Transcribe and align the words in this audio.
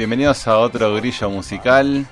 bienvenidos 0.00 0.48
a 0.48 0.56
otro 0.56 0.94
grillo 0.94 1.28
musical. 1.28 2.06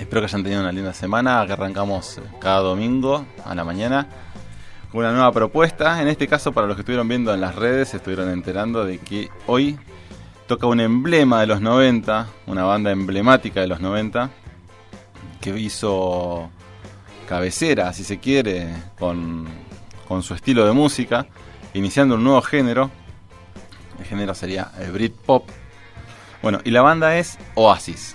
Espero 0.00 0.22
que 0.22 0.24
hayan 0.24 0.42
tenido 0.42 0.60
una 0.60 0.72
linda 0.72 0.92
semana, 0.92 1.44
que 1.46 1.52
arrancamos 1.52 2.18
eh, 2.18 2.22
cada 2.40 2.58
domingo 2.62 3.24
a 3.44 3.54
la 3.54 3.62
mañana 3.62 4.08
con 4.90 4.98
una 4.98 5.12
nueva 5.12 5.30
propuesta. 5.30 6.02
En 6.02 6.08
este 6.08 6.26
caso, 6.26 6.50
para 6.50 6.66
los 6.66 6.74
que 6.74 6.80
estuvieron 6.80 7.06
viendo 7.06 7.32
en 7.32 7.40
las 7.40 7.54
redes, 7.54 7.90
se 7.90 7.98
estuvieron 7.98 8.28
enterando 8.30 8.84
de 8.84 8.98
que 8.98 9.28
hoy 9.46 9.78
toca 10.48 10.66
un 10.66 10.80
emblema 10.80 11.40
de 11.40 11.46
los 11.46 11.60
90, 11.60 12.26
una 12.48 12.64
banda 12.64 12.90
emblemática 12.90 13.60
de 13.60 13.68
los 13.68 13.78
90, 13.78 14.28
que 15.40 15.56
hizo 15.60 16.50
cabecera, 17.28 17.92
si 17.92 18.02
se 18.02 18.18
quiere, 18.18 18.66
con, 18.98 19.46
con 20.08 20.24
su 20.24 20.34
estilo 20.34 20.66
de 20.66 20.72
música, 20.72 21.28
iniciando 21.72 22.16
un 22.16 22.24
nuevo 22.24 22.42
género. 22.42 22.90
El 24.00 24.06
género 24.06 24.34
sería 24.34 24.72
el 24.80 24.90
Britpop. 24.90 25.59
Bueno, 26.42 26.60
y 26.64 26.70
la 26.70 26.80
banda 26.80 27.18
es 27.18 27.38
Oasis. 27.54 28.14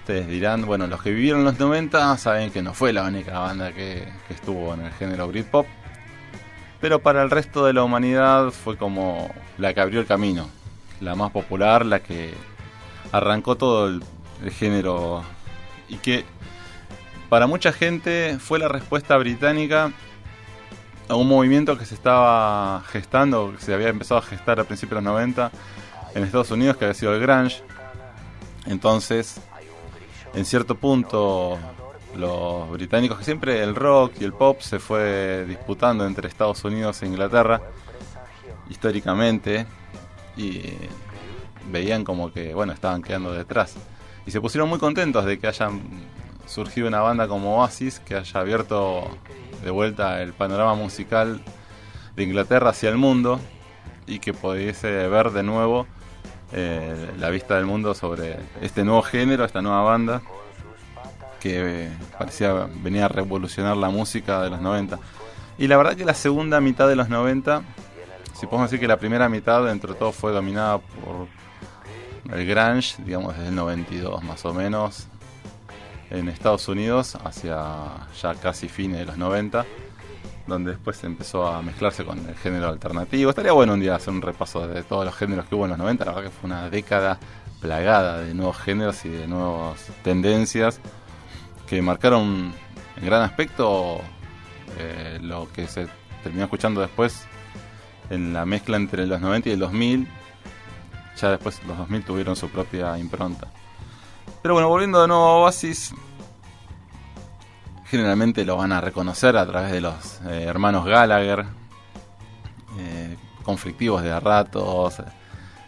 Ustedes 0.00 0.28
dirán, 0.28 0.66
bueno, 0.66 0.86
los 0.86 1.02
que 1.02 1.10
vivieron 1.10 1.44
los 1.44 1.58
90 1.58 2.16
saben 2.16 2.50
que 2.50 2.62
no 2.62 2.74
fue 2.74 2.92
la 2.92 3.02
única 3.02 3.40
banda 3.40 3.72
que, 3.72 4.08
estuvo 4.28 4.74
en 4.74 4.82
el 4.82 4.92
género 4.92 5.26
Britpop. 5.26 5.66
Pero 6.80 7.00
para 7.00 7.22
el 7.22 7.30
resto 7.30 7.66
de 7.66 7.72
la 7.72 7.82
humanidad 7.82 8.52
fue 8.52 8.76
como 8.76 9.32
la 9.58 9.74
que 9.74 9.80
abrió 9.80 10.00
el 10.00 10.06
camino. 10.06 10.48
La 11.00 11.14
más 11.14 11.32
popular, 11.32 11.84
la 11.84 12.00
que 12.00 12.32
arrancó 13.10 13.56
todo 13.56 13.88
el, 13.88 14.02
el 14.44 14.50
género. 14.52 15.24
Y 15.88 15.96
que 15.96 16.24
para 17.28 17.48
mucha 17.48 17.72
gente 17.72 18.38
fue 18.38 18.60
la 18.60 18.68
respuesta 18.68 19.16
británica 19.16 19.92
a 21.08 21.16
un 21.16 21.28
movimiento 21.28 21.76
que 21.76 21.84
se 21.84 21.94
estaba 21.94 22.82
gestando, 22.90 23.52
que 23.56 23.64
se 23.64 23.74
había 23.74 23.88
empezado 23.88 24.20
a 24.20 24.22
gestar 24.22 24.60
a 24.60 24.64
principios 24.64 25.00
de 25.00 25.04
los 25.04 25.12
90 25.12 25.50
en 26.14 26.24
Estados 26.24 26.50
Unidos, 26.50 26.76
que 26.76 26.84
había 26.84 26.94
sido 26.94 27.14
el 27.14 27.20
grunge. 27.20 27.62
Entonces, 28.66 29.40
en 30.34 30.44
cierto 30.44 30.74
punto, 30.74 31.58
los 32.16 32.70
británicos, 32.70 33.18
que 33.18 33.24
siempre 33.24 33.62
el 33.62 33.74
rock 33.74 34.14
y 34.20 34.24
el 34.24 34.32
pop 34.32 34.60
se 34.60 34.78
fue 34.78 35.44
disputando 35.46 36.06
entre 36.06 36.28
Estados 36.28 36.64
Unidos 36.64 37.02
e 37.02 37.06
Inglaterra, 37.06 37.60
históricamente, 38.68 39.66
y 40.36 40.62
veían 41.70 42.04
como 42.04 42.32
que, 42.32 42.54
bueno, 42.54 42.72
estaban 42.72 43.02
quedando 43.02 43.32
detrás. 43.32 43.76
Y 44.26 44.30
se 44.30 44.40
pusieron 44.40 44.68
muy 44.68 44.78
contentos 44.78 45.24
de 45.24 45.38
que 45.38 45.46
hayan 45.46 45.80
surgido 46.46 46.88
una 46.88 47.00
banda 47.00 47.28
como 47.28 47.60
Oasis, 47.60 48.00
que 48.00 48.16
haya 48.16 48.40
abierto 48.40 49.08
de 49.62 49.70
vuelta 49.70 50.22
el 50.22 50.32
panorama 50.32 50.74
musical 50.74 51.40
de 52.16 52.22
Inglaterra 52.24 52.70
hacia 52.70 52.88
el 52.90 52.96
mundo 52.96 53.40
y 54.06 54.18
que 54.18 54.34
pudiese 54.34 55.08
ver 55.08 55.30
de 55.30 55.42
nuevo 55.42 55.86
eh, 56.52 57.12
la 57.18 57.30
vista 57.30 57.56
del 57.56 57.66
mundo 57.66 57.94
sobre 57.94 58.36
este 58.60 58.84
nuevo 58.84 59.02
género, 59.02 59.44
esta 59.44 59.62
nueva 59.62 59.82
banda 59.82 60.22
que 61.40 61.86
eh, 61.86 61.90
parecía 62.18 62.68
venía 62.82 63.06
a 63.06 63.08
revolucionar 63.08 63.76
la 63.76 63.88
música 63.88 64.42
de 64.42 64.50
los 64.50 64.60
90. 64.60 64.98
Y 65.58 65.66
la 65.66 65.76
verdad 65.76 65.96
que 65.96 66.04
la 66.04 66.14
segunda 66.14 66.60
mitad 66.60 66.88
de 66.88 66.96
los 66.96 67.08
90, 67.08 67.62
si 68.38 68.46
podemos 68.46 68.70
decir 68.70 68.80
que 68.80 68.88
la 68.88 68.98
primera 68.98 69.28
mitad 69.28 69.64
dentro 69.64 69.94
de 69.94 69.98
todo 69.98 70.12
fue 70.12 70.32
dominada 70.32 70.78
por 70.78 71.26
el 72.32 72.46
grunge, 72.46 73.02
digamos 73.04 73.36
desde 73.36 73.48
el 73.48 73.54
92 73.54 74.22
más 74.22 74.44
o 74.44 74.54
menos, 74.54 75.08
en 76.10 76.28
Estados 76.28 76.68
Unidos 76.68 77.16
hacia 77.24 77.58
ya 78.20 78.34
casi 78.34 78.68
fines 78.68 78.98
de 78.98 79.06
los 79.06 79.16
90, 79.16 79.64
donde 80.50 80.72
después 80.72 81.02
empezó 81.04 81.46
a 81.46 81.62
mezclarse 81.62 82.04
con 82.04 82.18
el 82.18 82.34
género 82.34 82.68
alternativo. 82.68 83.30
Estaría 83.30 83.52
bueno 83.52 83.72
un 83.72 83.80
día 83.80 83.94
hacer 83.94 84.12
un 84.12 84.20
repaso 84.20 84.68
de 84.68 84.82
todos 84.82 85.06
los 85.06 85.14
géneros 85.14 85.46
que 85.46 85.54
hubo 85.54 85.64
en 85.64 85.70
los 85.70 85.78
90, 85.78 86.04
la 86.04 86.12
verdad 86.12 86.30
que 86.30 86.36
fue 86.36 86.48
una 86.48 86.68
década 86.68 87.18
plagada 87.60 88.18
de 88.18 88.34
nuevos 88.34 88.58
géneros 88.58 89.04
y 89.04 89.08
de 89.08 89.26
nuevas 89.26 89.86
tendencias 90.02 90.80
que 91.66 91.80
marcaron 91.80 92.52
en 92.96 93.06
gran 93.06 93.22
aspecto 93.22 94.00
eh, 94.78 95.18
lo 95.22 95.50
que 95.52 95.66
se 95.66 95.88
terminó 96.22 96.44
escuchando 96.44 96.80
después 96.80 97.26
en 98.10 98.32
la 98.32 98.44
mezcla 98.44 98.76
entre 98.76 99.06
los 99.06 99.20
90 99.20 99.48
y 99.48 99.52
el 99.52 99.58
2000. 99.60 100.08
Ya 101.16 101.30
después 101.30 101.60
los 101.66 101.78
2000 101.78 102.04
tuvieron 102.04 102.36
su 102.36 102.48
propia 102.48 102.98
impronta. 102.98 103.48
Pero 104.42 104.54
bueno, 104.54 104.68
volviendo 104.68 105.00
de 105.00 105.08
nuevo 105.08 105.22
a 105.22 105.36
Oasis, 105.38 105.94
generalmente 107.90 108.44
lo 108.44 108.56
van 108.56 108.70
a 108.70 108.80
reconocer 108.80 109.36
a 109.36 109.44
través 109.44 109.72
de 109.72 109.80
los 109.80 110.20
eh, 110.28 110.44
hermanos 110.46 110.86
Gallagher, 110.86 111.44
eh, 112.78 113.16
conflictivos 113.42 114.02
de 114.04 114.12
a 114.12 114.20
ratos, 114.20 115.02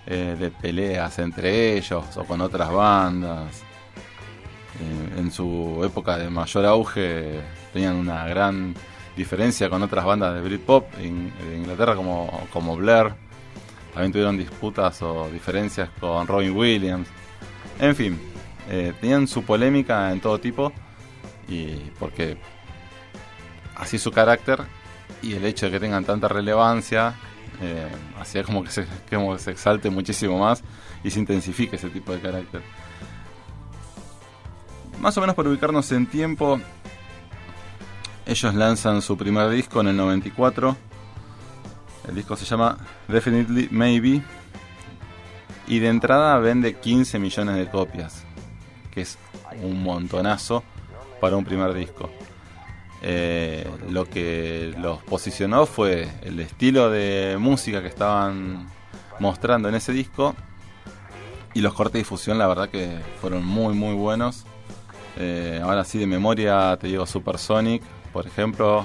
eh, 0.06 0.36
de 0.38 0.50
peleas 0.52 1.18
entre 1.18 1.76
ellos 1.76 2.16
o 2.16 2.24
con 2.24 2.40
otras 2.40 2.70
bandas. 2.72 3.62
En 5.16 5.30
su 5.30 5.82
época 5.84 6.16
de 6.16 6.30
mayor 6.30 6.64
auge 6.64 7.40
tenían 7.72 7.94
una 7.96 8.26
gran 8.26 8.74
diferencia 9.14 9.68
con 9.68 9.82
otras 9.82 10.04
bandas 10.04 10.34
de 10.34 10.40
Britpop 10.40 10.86
in- 11.00 11.32
de 11.44 11.58
Inglaterra 11.58 11.94
como, 11.94 12.46
como 12.52 12.76
Blair. 12.76 13.12
También 13.92 14.12
tuvieron 14.12 14.36
disputas 14.38 15.02
o 15.02 15.28
diferencias 15.30 15.90
con 16.00 16.26
Robin 16.26 16.56
Williams. 16.56 17.06
En 17.78 17.94
fin, 17.94 18.18
tenían 19.00 19.28
su 19.28 19.44
polémica 19.44 20.10
en 20.10 20.20
todo 20.20 20.40
tipo 20.40 20.72
y 21.52 21.92
porque 21.98 22.38
así 23.76 23.98
su 23.98 24.10
carácter 24.10 24.60
y 25.22 25.34
el 25.34 25.44
hecho 25.44 25.66
de 25.66 25.72
que 25.72 25.80
tengan 25.80 26.04
tanta 26.04 26.28
relevancia 26.28 27.14
eh, 27.60 27.88
hacía 28.18 28.42
como 28.42 28.64
que, 28.64 28.70
se, 28.70 28.86
como 29.10 29.34
que 29.34 29.38
se 29.38 29.50
exalte 29.50 29.90
muchísimo 29.90 30.38
más 30.38 30.62
y 31.04 31.10
se 31.10 31.18
intensifique 31.18 31.76
ese 31.76 31.90
tipo 31.90 32.12
de 32.12 32.20
carácter. 32.20 32.62
Más 35.00 35.16
o 35.16 35.20
menos 35.20 35.36
para 35.36 35.48
ubicarnos 35.48 35.90
en 35.92 36.06
tiempo, 36.06 36.60
ellos 38.24 38.54
lanzan 38.54 39.02
su 39.02 39.16
primer 39.16 39.50
disco 39.50 39.80
en 39.80 39.88
el 39.88 39.96
94. 39.96 40.76
El 42.08 42.14
disco 42.14 42.36
se 42.36 42.44
llama 42.44 42.78
Definitely 43.08 43.69
Maybe. 43.70 44.22
Y 45.66 45.78
de 45.78 45.88
entrada 45.88 46.38
vende 46.38 46.78
15 46.78 47.19
millones 47.19 47.56
de 47.56 47.69
copias. 47.69 48.24
Que 48.92 49.02
es 49.02 49.19
un 49.60 49.82
montonazo 49.82 50.62
para 51.22 51.36
un 51.36 51.44
primer 51.44 51.72
disco. 51.72 52.10
Eh, 53.00 53.64
lo 53.88 54.06
que 54.06 54.74
los 54.76 55.00
posicionó 55.04 55.66
fue 55.66 56.08
el 56.22 56.40
estilo 56.40 56.90
de 56.90 57.36
música 57.38 57.80
que 57.80 57.86
estaban 57.86 58.66
mostrando 59.20 59.69
en 59.69 59.76
ese 59.76 59.92
disco. 59.92 60.34
Y 61.54 61.60
los 61.60 61.74
cortes 61.74 61.92
de 61.92 61.98
difusión, 62.00 62.38
la 62.38 62.48
verdad 62.48 62.69
que 62.69 62.98
fueron 63.20 63.44
muy, 63.44 63.72
muy 63.72 63.94
buenos. 63.94 64.46
Eh, 65.16 65.60
ahora 65.62 65.84
sí, 65.84 65.96
de 66.00 66.08
memoria 66.08 66.76
te 66.80 66.88
digo 66.88 67.06
Supersonic, 67.06 67.84
por 68.12 68.26
ejemplo, 68.26 68.84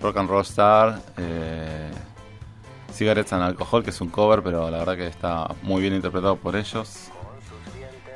Rock 0.00 0.18
and 0.18 0.30
Roll 0.30 0.42
Star, 0.42 1.02
eh, 1.16 1.90
Cigarettes 2.92 3.32
and 3.32 3.42
Alcohol, 3.42 3.82
que 3.82 3.90
es 3.90 4.00
un 4.00 4.10
cover, 4.10 4.44
pero 4.44 4.70
la 4.70 4.78
verdad 4.78 4.96
que 4.96 5.08
está 5.08 5.52
muy 5.62 5.82
bien 5.82 5.94
interpretado 5.94 6.36
por 6.36 6.54
ellos. 6.54 7.10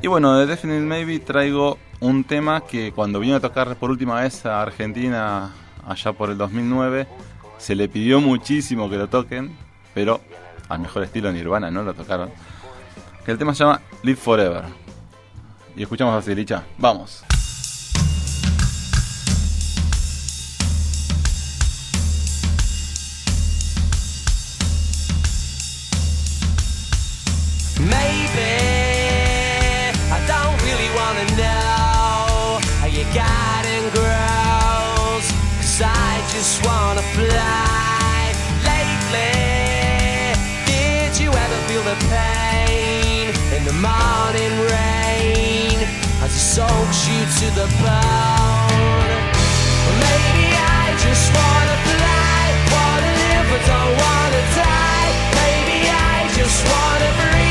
Y 0.00 0.06
bueno, 0.06 0.38
de 0.38 0.46
Definite 0.46 0.80
Maybe 0.80 1.18
traigo 1.18 1.78
un 2.00 2.22
tema 2.22 2.60
que 2.60 2.92
cuando 2.92 3.18
vino 3.18 3.34
a 3.36 3.40
tocar 3.40 3.74
por 3.76 3.90
última 3.90 4.20
vez 4.20 4.46
a 4.46 4.62
Argentina, 4.62 5.50
allá 5.84 6.12
por 6.12 6.30
el 6.30 6.38
2009, 6.38 7.08
se 7.58 7.74
le 7.74 7.88
pidió 7.88 8.20
muchísimo 8.20 8.88
que 8.88 8.96
lo 8.96 9.08
toquen, 9.08 9.56
pero 9.94 10.20
al 10.68 10.78
mejor 10.78 11.02
estilo 11.02 11.32
Nirvana 11.32 11.70
no 11.70 11.82
lo 11.82 11.94
tocaron. 11.94 12.30
Que 13.24 13.32
el 13.32 13.38
tema 13.38 13.54
se 13.54 13.64
llama 13.64 13.80
Live 14.02 14.18
Forever. 14.18 14.64
Y 15.74 15.82
escuchamos 15.82 16.26
a 16.26 16.30
Licha. 16.30 16.62
Vamos. 16.78 17.24
just 36.38 36.64
wanna 36.64 37.02
fly 37.18 38.32
lately. 38.62 39.34
Did 40.66 41.18
you 41.18 41.30
ever 41.30 41.58
feel 41.66 41.82
the 41.82 41.98
pain 42.14 43.34
in 43.56 43.64
the 43.64 43.72
morning 43.72 44.52
rain 44.70 45.78
as 46.22 46.30
it 46.38 46.46
soaks 46.56 47.00
you 47.10 47.20
to 47.40 47.46
the 47.60 47.66
bone? 47.82 49.10
Maybe 50.04 50.46
I 50.78 50.94
just 51.06 51.26
wanna 51.38 51.76
fly, 51.90 52.40
wanna 52.74 53.12
live, 53.22 53.46
but 53.50 53.62
don't 53.72 53.94
wanna 54.04 54.42
die. 54.62 55.10
Maybe 55.42 55.78
I 55.90 56.18
just 56.38 56.58
wanna 56.70 57.10
breathe. 57.18 57.47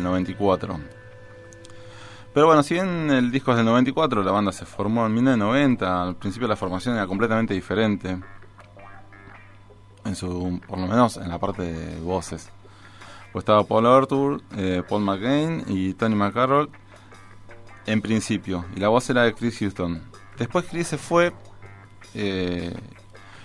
Del 0.00 0.10
94. 0.10 0.80
Pero 2.32 2.46
bueno, 2.46 2.62
si 2.62 2.74
bien 2.74 3.10
el 3.10 3.30
disco 3.30 3.50
es 3.50 3.56
del 3.56 3.66
94, 3.66 4.22
la 4.22 4.30
banda 4.30 4.52
se 4.52 4.64
formó 4.64 5.04
en 5.06 5.14
1990, 5.14 6.02
al 6.02 6.16
principio 6.16 6.46
la 6.46 6.56
formación 6.56 6.94
era 6.94 7.06
completamente 7.06 7.54
diferente. 7.54 8.18
En 10.04 10.14
su, 10.14 10.60
por 10.66 10.78
lo 10.78 10.86
menos 10.86 11.16
en 11.16 11.28
la 11.28 11.38
parte 11.38 11.62
de 11.62 12.00
voces. 12.00 12.50
Pues 13.32 13.42
estaba 13.42 13.64
Paul 13.64 13.86
Arthur, 13.86 14.42
eh, 14.56 14.82
Paul 14.88 15.02
McCain 15.02 15.64
y 15.68 15.94
Tony 15.94 16.14
McCarroll 16.14 16.70
en 17.86 18.00
principio. 18.00 18.64
Y 18.74 18.80
la 18.80 18.88
voz 18.88 19.08
era 19.10 19.22
de 19.22 19.34
Chris 19.34 19.58
Houston. 19.58 20.02
Después 20.38 20.66
Chris 20.70 20.88
se 20.88 20.98
fue 20.98 21.32
eh, 22.14 22.74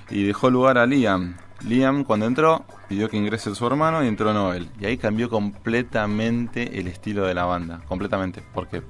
y 0.10 0.24
dejó 0.24 0.50
lugar 0.50 0.78
a 0.78 0.86
Liam. 0.86 1.36
Liam 1.62 2.04
cuando 2.04 2.26
entró 2.26 2.66
pidió 2.88 3.10
que 3.10 3.18
ingrese 3.18 3.54
su 3.54 3.68
hermano 3.68 4.04
y 4.04 4.08
entró 4.08 4.34
Noel. 4.34 4.70
Y 4.80 4.86
ahí 4.86 4.98
cambió 4.98 5.30
completamente 5.30 6.80
el 6.80 6.88
estilo 6.88 7.26
de 7.26 7.34
la 7.34 7.46
banda. 7.46 7.82
Completamente. 7.88 8.44
Porque, 8.54 8.82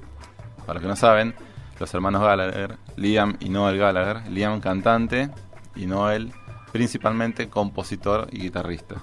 para 0.60 0.74
los 0.74 0.82
que 0.82 0.88
no 0.88 0.96
saben, 0.96 1.34
los 1.78 1.92
hermanos 1.92 2.22
Gallagher, 2.22 2.78
Liam 2.96 3.36
y 3.40 3.48
Noel 3.48 3.78
Gallagher, 3.78 4.28
Liam 4.30 4.60
cantante 4.60 5.30
y 5.74 5.86
Noel 5.86 6.32
principalmente 6.72 7.48
compositor 7.48 8.28
y 8.32 8.40
guitarrista. 8.40 8.96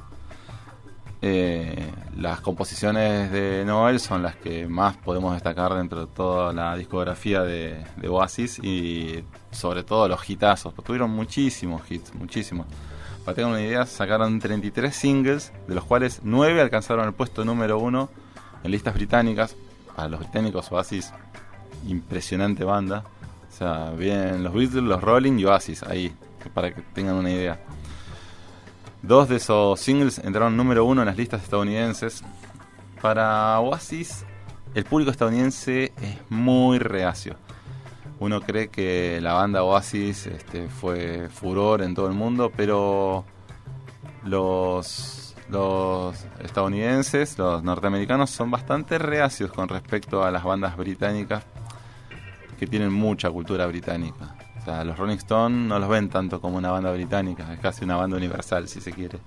Eh, 1.26 1.90
las 2.18 2.42
composiciones 2.42 3.32
de 3.32 3.64
Noel 3.66 4.00
son 4.02 4.24
las 4.24 4.36
que 4.36 4.68
más 4.68 4.98
podemos 4.98 5.34
destacar 5.34 5.74
dentro 5.74 6.06
de 6.06 6.14
toda 6.14 6.52
la 6.52 6.76
discografía 6.76 7.44
de, 7.44 7.82
de 7.96 8.08
Oasis 8.10 8.60
y 8.60 9.24
sobre 9.52 9.84
todo 9.84 10.08
los 10.08 10.30
hitazos. 10.30 10.74
Tuvieron 10.76 11.12
muchísimos 11.12 11.90
hits, 11.90 12.14
muchísimos. 12.14 12.68
Para 13.24 13.36
tener 13.36 13.50
una 13.52 13.62
idea, 13.62 13.86
sacaron 13.86 14.40
33 14.40 14.94
singles, 14.94 15.54
de 15.68 15.76
los 15.76 15.86
cuales 15.86 16.20
9 16.24 16.60
alcanzaron 16.62 17.08
el 17.08 17.14
puesto 17.14 17.46
número 17.46 17.80
1 17.80 18.10
en 18.64 18.72
listas 18.72 18.94
británicas. 18.94 19.56
Para 19.96 20.10
los 20.10 20.20
británicos, 20.20 20.72
Oasis, 20.72 21.14
impresionante 21.88 22.64
banda. 22.66 23.04
O 23.50 23.56
sea, 23.56 23.92
bien 23.92 24.44
los 24.44 24.54
Beatles, 24.54 24.84
los 24.84 25.02
Rolling 25.02 25.40
y 25.40 25.46
Oasis, 25.46 25.84
ahí, 25.84 26.14
para 26.54 26.74
que 26.74 26.82
tengan 26.82 27.16
una 27.16 27.32
idea. 27.32 27.60
Dos 29.02 29.30
de 29.30 29.38
esos 29.38 29.80
singles 29.80 30.20
entraron 30.20 30.58
número 30.58 30.84
1 30.84 31.02
en 31.02 31.06
las 31.06 31.18
listas 31.18 31.44
estadounidenses. 31.44 32.24
Para 33.02 33.60
Oasis, 33.60 34.26
el 34.74 34.84
público 34.84 35.12
estadounidense 35.12 35.94
es 36.02 36.18
muy 36.30 36.80
reacio. 36.80 37.36
Uno 38.24 38.40
cree 38.40 38.70
que 38.70 39.20
la 39.20 39.34
banda 39.34 39.64
Oasis 39.64 40.28
este, 40.28 40.70
fue 40.70 41.28
furor 41.28 41.82
en 41.82 41.94
todo 41.94 42.08
el 42.08 42.14
mundo, 42.14 42.54
pero 42.56 43.26
los, 44.24 45.36
los 45.50 46.16
estadounidenses, 46.42 47.38
los 47.38 47.62
norteamericanos, 47.64 48.30
son 48.30 48.50
bastante 48.50 48.98
reacios 48.98 49.52
con 49.52 49.68
respecto 49.68 50.24
a 50.24 50.32
las 50.32 50.46
bandas 50.46 50.78
británicas 50.78 51.44
que 52.58 52.66
tienen 52.66 52.94
mucha 52.94 53.30
cultura 53.30 53.68
británica. 53.68 54.38
O 54.58 54.64
sea, 54.64 54.86
los 54.86 54.98
Rolling 54.98 55.18
Stones 55.18 55.68
no 55.68 55.78
los 55.78 55.90
ven 55.90 56.08
tanto 56.08 56.40
como 56.40 56.56
una 56.56 56.72
banda 56.72 56.94
británica, 56.94 57.52
es 57.52 57.60
casi 57.60 57.84
una 57.84 57.98
banda 57.98 58.16
universal, 58.16 58.70
si 58.70 58.80
se 58.80 58.94
quiere. 58.94 59.20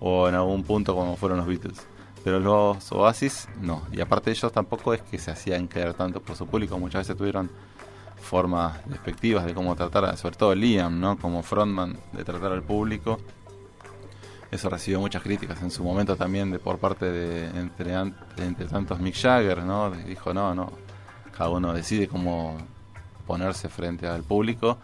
O 0.00 0.30
en 0.30 0.34
algún 0.34 0.62
punto 0.62 0.94
como 0.94 1.14
fueron 1.14 1.36
los 1.36 1.46
Beatles. 1.46 1.86
Pero 2.24 2.40
los 2.40 2.90
Oasis, 2.90 3.50
no. 3.60 3.82
Y 3.92 4.00
aparte 4.00 4.30
ellos 4.30 4.50
tampoco 4.50 4.94
es 4.94 5.02
que 5.02 5.18
se 5.18 5.30
hacían 5.30 5.68
querer 5.68 5.92
tanto 5.92 6.22
por 6.22 6.36
su 6.36 6.46
público, 6.46 6.78
muchas 6.78 7.00
veces 7.00 7.14
tuvieron 7.14 7.50
formas 8.20 8.78
despectivas 8.86 9.44
de 9.46 9.54
cómo 9.54 9.74
tratar, 9.76 10.16
sobre 10.16 10.36
todo 10.36 10.54
Liam, 10.54 11.00
¿no? 11.00 11.18
Como 11.18 11.42
frontman, 11.42 11.98
de 12.12 12.24
tratar 12.24 12.52
al 12.52 12.62
público. 12.62 13.18
Eso 14.50 14.70
recibió 14.70 15.00
muchas 15.00 15.22
críticas 15.22 15.60
en 15.62 15.70
su 15.70 15.84
momento 15.84 16.16
también 16.16 16.50
de 16.50 16.58
por 16.58 16.78
parte 16.78 17.10
de 17.10 17.46
entre, 17.58 17.94
entre 17.94 18.66
tantos 18.66 18.98
Mick 18.98 19.14
Jagger, 19.14 19.62
¿no? 19.62 19.90
Dijo, 19.90 20.32
no, 20.32 20.54
no, 20.54 20.72
cada 21.36 21.50
uno 21.50 21.72
decide 21.72 22.08
cómo 22.08 22.56
ponerse 23.26 23.68
frente 23.68 24.06
al 24.06 24.22
público 24.22 24.78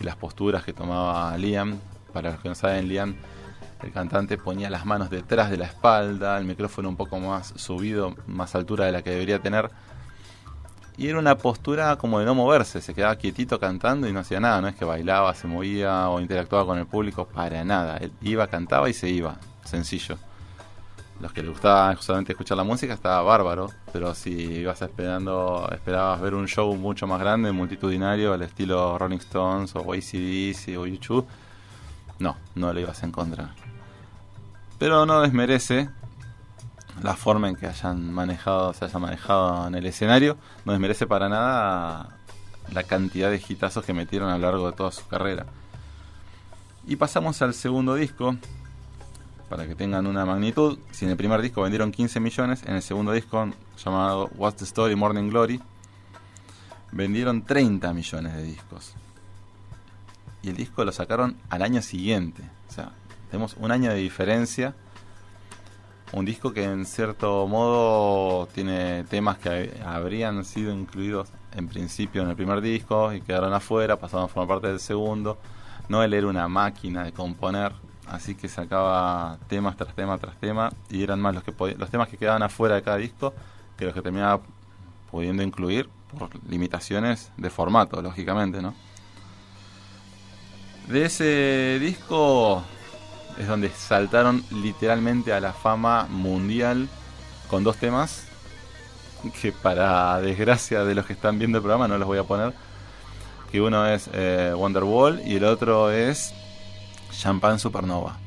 y 0.00 0.04
las 0.04 0.16
posturas 0.16 0.64
que 0.64 0.72
tomaba 0.72 1.36
Liam. 1.36 1.78
Para 2.12 2.32
los 2.32 2.40
que 2.40 2.48
no 2.48 2.54
saben, 2.54 2.88
Liam, 2.88 3.14
el 3.82 3.92
cantante, 3.92 4.36
ponía 4.36 4.70
las 4.70 4.84
manos 4.84 5.10
detrás 5.10 5.50
de 5.50 5.58
la 5.58 5.66
espalda, 5.66 6.38
el 6.38 6.44
micrófono 6.44 6.88
un 6.88 6.96
poco 6.96 7.20
más 7.20 7.52
subido, 7.56 8.16
más 8.26 8.54
altura 8.54 8.86
de 8.86 8.92
la 8.92 9.02
que 9.02 9.10
debería 9.10 9.38
tener. 9.38 9.70
Y 11.00 11.08
era 11.08 11.18
una 11.18 11.38
postura 11.38 11.96
como 11.96 12.18
de 12.18 12.26
no 12.26 12.34
moverse, 12.34 12.82
se 12.82 12.92
quedaba 12.92 13.16
quietito 13.16 13.58
cantando 13.58 14.06
y 14.06 14.12
no 14.12 14.20
hacía 14.20 14.38
nada, 14.38 14.60
no 14.60 14.68
es 14.68 14.74
que 14.74 14.84
bailaba, 14.84 15.34
se 15.34 15.46
movía 15.46 16.10
o 16.10 16.20
interactuaba 16.20 16.66
con 16.66 16.78
el 16.78 16.84
público, 16.84 17.24
para 17.24 17.64
nada. 17.64 17.96
Él 17.96 18.12
iba, 18.20 18.46
cantaba 18.48 18.86
y 18.90 18.92
se 18.92 19.08
iba, 19.08 19.38
sencillo. 19.64 20.18
Los 21.18 21.32
que 21.32 21.40
les 21.40 21.52
gustaba 21.52 21.96
justamente 21.96 22.32
escuchar 22.32 22.58
la 22.58 22.64
música 22.64 22.92
estaba 22.92 23.22
bárbaro, 23.22 23.70
pero 23.94 24.14
si 24.14 24.30
ibas 24.30 24.82
esperando, 24.82 25.70
esperabas 25.72 26.20
ver 26.20 26.34
un 26.34 26.46
show 26.46 26.70
mucho 26.76 27.06
más 27.06 27.18
grande, 27.18 27.50
multitudinario, 27.50 28.34
al 28.34 28.42
estilo 28.42 28.98
Rolling 28.98 29.20
Stones 29.20 29.74
o 29.76 29.94
ACDC 29.94 30.76
o 30.76 30.84
YouTube, 30.84 31.26
no, 32.18 32.36
no 32.54 32.74
lo 32.74 32.78
ibas 32.78 33.02
a 33.02 33.06
encontrar. 33.06 33.54
Pero 34.78 35.06
no 35.06 35.22
desmerece 35.22 35.88
la 37.02 37.14
forma 37.14 37.48
en 37.48 37.56
que 37.56 37.66
hayan 37.66 38.12
manejado, 38.12 38.72
se 38.72 38.84
haya 38.84 38.98
manejado 38.98 39.66
en 39.68 39.74
el 39.74 39.86
escenario, 39.86 40.36
no 40.64 40.72
desmerece 40.72 41.06
para 41.06 41.28
nada 41.28 42.16
la 42.72 42.82
cantidad 42.84 43.30
de 43.30 43.42
hitazos 43.46 43.84
que 43.84 43.92
metieron 43.92 44.28
a 44.28 44.38
lo 44.38 44.46
largo 44.46 44.70
de 44.70 44.76
toda 44.76 44.92
su 44.92 45.06
carrera. 45.06 45.46
Y 46.86 46.96
pasamos 46.96 47.40
al 47.42 47.54
segundo 47.54 47.94
disco, 47.94 48.36
para 49.48 49.66
que 49.66 49.74
tengan 49.74 50.06
una 50.06 50.24
magnitud. 50.24 50.78
Si 50.92 51.04
en 51.04 51.10
el 51.10 51.16
primer 51.16 51.42
disco 51.42 51.62
vendieron 51.62 51.90
15 51.90 52.20
millones, 52.20 52.62
en 52.64 52.76
el 52.76 52.82
segundo 52.82 53.12
disco, 53.12 53.50
llamado 53.84 54.30
What's 54.36 54.58
the 54.58 54.64
Story 54.64 54.94
Morning 54.94 55.28
Glory, 55.28 55.60
vendieron 56.92 57.42
30 57.42 57.92
millones 57.92 58.34
de 58.34 58.42
discos. 58.44 58.94
Y 60.42 60.50
el 60.50 60.56
disco 60.56 60.84
lo 60.84 60.92
sacaron 60.92 61.36
al 61.50 61.62
año 61.62 61.82
siguiente. 61.82 62.44
O 62.68 62.72
sea, 62.72 62.92
tenemos 63.30 63.56
un 63.58 63.72
año 63.72 63.90
de 63.90 63.96
diferencia. 63.96 64.74
Un 66.12 66.24
disco 66.24 66.52
que 66.52 66.64
en 66.64 66.86
cierto 66.86 67.46
modo 67.46 68.46
tiene 68.46 69.04
temas 69.04 69.38
que 69.38 69.72
habrían 69.84 70.44
sido 70.44 70.72
incluidos 70.72 71.28
en 71.54 71.68
principio 71.68 72.22
en 72.22 72.30
el 72.30 72.36
primer 72.36 72.60
disco 72.60 73.12
y 73.12 73.20
quedaron 73.20 73.52
afuera, 73.52 73.96
pasaron 73.96 74.24
a 74.24 74.28
formar 74.28 74.56
parte 74.56 74.68
del 74.68 74.80
segundo. 74.80 75.38
Noel 75.88 76.14
era 76.14 76.26
una 76.26 76.48
máquina 76.48 77.04
de 77.04 77.12
componer, 77.12 77.72
así 78.08 78.34
que 78.34 78.48
sacaba 78.48 79.38
temas 79.48 79.76
tras 79.76 79.94
tema 79.94 80.18
tras 80.18 80.36
tema 80.40 80.72
y 80.88 81.02
eran 81.02 81.20
más 81.20 81.32
los 81.34 81.44
que 81.44 81.54
los 81.76 81.90
temas 81.90 82.08
que 82.08 82.16
quedaban 82.16 82.42
afuera 82.42 82.74
de 82.74 82.82
cada 82.82 82.96
disco 82.96 83.32
que 83.76 83.84
los 83.84 83.94
que 83.94 84.02
terminaba 84.02 84.40
pudiendo 85.12 85.44
incluir 85.44 85.88
por 86.18 86.28
limitaciones 86.48 87.30
de 87.36 87.50
formato, 87.50 88.02
lógicamente, 88.02 88.60
¿no? 88.60 88.74
De 90.88 91.04
ese 91.04 91.78
disco 91.80 92.64
es 93.40 93.48
donde 93.48 93.70
saltaron 93.70 94.44
literalmente 94.50 95.32
a 95.32 95.40
la 95.40 95.54
fama 95.54 96.06
mundial 96.10 96.88
con 97.48 97.64
dos 97.64 97.78
temas 97.78 98.26
que 99.40 99.50
para 99.50 100.20
desgracia 100.20 100.84
de 100.84 100.94
los 100.94 101.06
que 101.06 101.14
están 101.14 101.38
viendo 101.38 101.56
el 101.56 101.62
programa 101.62 101.88
no 101.88 101.96
los 101.96 102.06
voy 102.06 102.18
a 102.18 102.24
poner 102.24 102.52
que 103.50 103.62
uno 103.62 103.86
es 103.86 104.10
eh, 104.12 104.52
Wonderwall 104.54 105.22
y 105.26 105.36
el 105.36 105.44
otro 105.44 105.90
es 105.90 106.34
Champagne 107.10 107.58
Supernova. 107.58 108.18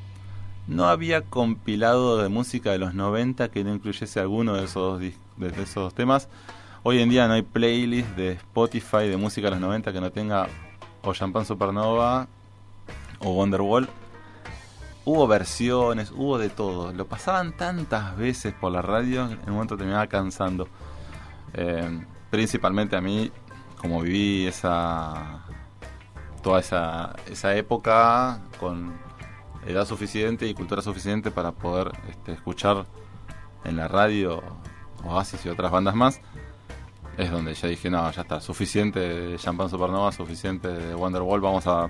No 0.67 0.88
había 0.88 1.22
compilado 1.22 2.17
de 2.17 2.27
música 2.27 2.72
de 2.72 2.79
los 2.79 2.93
90 2.93 3.50
que 3.50 3.63
no 3.63 3.74
incluyese 3.74 4.20
alguno 4.20 4.55
de 4.55 4.65
esos, 4.65 5.00
de 5.00 5.13
esos 5.62 5.93
temas. 5.93 6.27
Hoy 6.82 7.00
en 7.00 7.10
día 7.10 7.27
no 7.27 7.36
hay 7.36 7.43
playlist 7.43 8.10
de 8.15 8.32
Spotify 8.34 9.08
de 9.08 9.17
música 9.17 9.48
de 9.48 9.51
los 9.51 9.62
90 9.62 9.93
que 9.93 10.01
no 10.01 10.12
tenga 10.12 10.48
o 11.03 11.13
Champagne 11.13 11.46
Supernova 11.46 12.27
o 13.20 13.32
Wonderwall 13.32 13.88
hubo 15.06 15.28
versiones, 15.28 16.12
hubo 16.12 16.38
de 16.38 16.50
todo. 16.50 16.94
Lo 16.94 17.06
pasaban 17.06 17.56
tantas 17.56 18.16
veces 18.18 18.54
por 18.54 18.72
la 18.72 18.82
radio 18.82 19.26
en 19.26 19.40
un 19.48 19.54
momento 19.54 19.78
terminaba 19.78 20.08
cansando. 20.08 20.68
Eh, 21.54 22.06
principalmente 22.30 22.96
a 22.96 23.02
mí, 23.02 23.32
como 23.78 24.02
viví 24.02 24.48
esa 24.48 25.44
toda 26.42 26.60
esa, 26.60 27.16
esa 27.28 27.56
época 27.56 28.42
con 28.60 28.94
edad 29.66 29.86
suficiente 29.86 30.46
y 30.46 30.54
cultura 30.54 30.82
suficiente 30.82 31.32
para 31.32 31.54
poder 31.54 31.92
este, 32.10 32.34
escuchar 32.34 32.86
en 33.64 33.78
la 33.78 33.88
radio 33.88 34.44
Oasis 35.06 35.46
y 35.46 35.50
otras 35.50 35.72
bandas 35.72 35.96
más, 35.96 36.22
es 37.18 37.32
donde 37.32 37.54
ya 37.54 37.68
dije, 37.68 37.90
no, 37.90 38.12
ya 38.12 38.22
está, 38.22 38.42
suficiente 38.42 39.00
de 39.00 39.38
Champagne 39.38 39.70
Supernova, 39.70 40.12
suficiente 40.12 40.68
de 40.68 40.96
Wonderwall, 40.96 41.40
vamos 41.40 41.66
a 41.66 41.90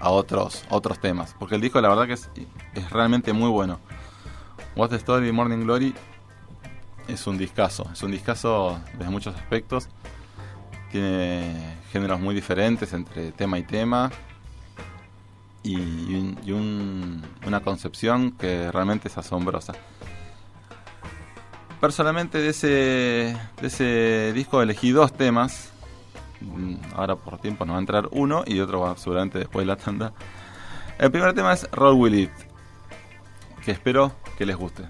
a 0.00 0.10
otros 0.10 0.64
otros 0.70 0.98
temas. 1.00 1.34
Porque 1.38 1.54
el 1.54 1.60
disco 1.60 1.80
la 1.80 1.88
verdad 1.88 2.06
que 2.06 2.12
es, 2.14 2.28
es 2.74 2.90
realmente 2.90 3.32
muy 3.32 3.48
bueno. 3.50 3.80
What's 4.74 4.90
the 4.90 4.96
Story 4.96 5.32
Morning 5.32 5.64
Glory 5.64 5.94
es 7.08 7.26
un 7.26 7.38
discazo. 7.38 7.88
Es 7.92 8.02
un 8.02 8.10
discazo 8.10 8.78
desde 8.98 9.10
muchos 9.10 9.34
aspectos. 9.36 9.88
Tiene 10.92 11.76
géneros 11.92 12.20
muy 12.20 12.34
diferentes 12.34 12.92
entre 12.92 13.32
tema 13.32 13.58
y 13.58 13.62
tema. 13.62 14.10
Y, 15.62 15.76
y 16.44 16.52
un- 16.52 17.24
una 17.46 17.60
concepción 17.60 18.32
que 18.32 18.70
realmente 18.70 19.08
es 19.08 19.18
asombrosa. 19.18 19.72
Personalmente 21.80 22.38
de 22.38 22.48
ese 22.48 22.66
de 23.60 23.66
ese 23.66 24.32
disco 24.32 24.62
elegí 24.62 24.90
dos 24.92 25.12
temas 25.12 25.70
ahora 26.94 27.16
por 27.16 27.38
tiempo 27.38 27.64
nos 27.64 27.74
va 27.74 27.78
a 27.78 27.80
entrar 27.80 28.08
uno 28.12 28.44
y 28.46 28.60
otro 28.60 28.80
va 28.80 28.96
seguramente 28.96 29.38
después 29.38 29.66
de 29.66 29.72
la 29.72 29.76
tanda. 29.76 30.12
El 30.98 31.10
primer 31.10 31.34
tema 31.34 31.52
es 31.52 31.68
Roll 31.72 31.94
With 31.94 32.14
It, 32.14 32.30
que 33.64 33.72
espero 33.72 34.12
que 34.38 34.46
les 34.46 34.56
guste. 34.56 34.84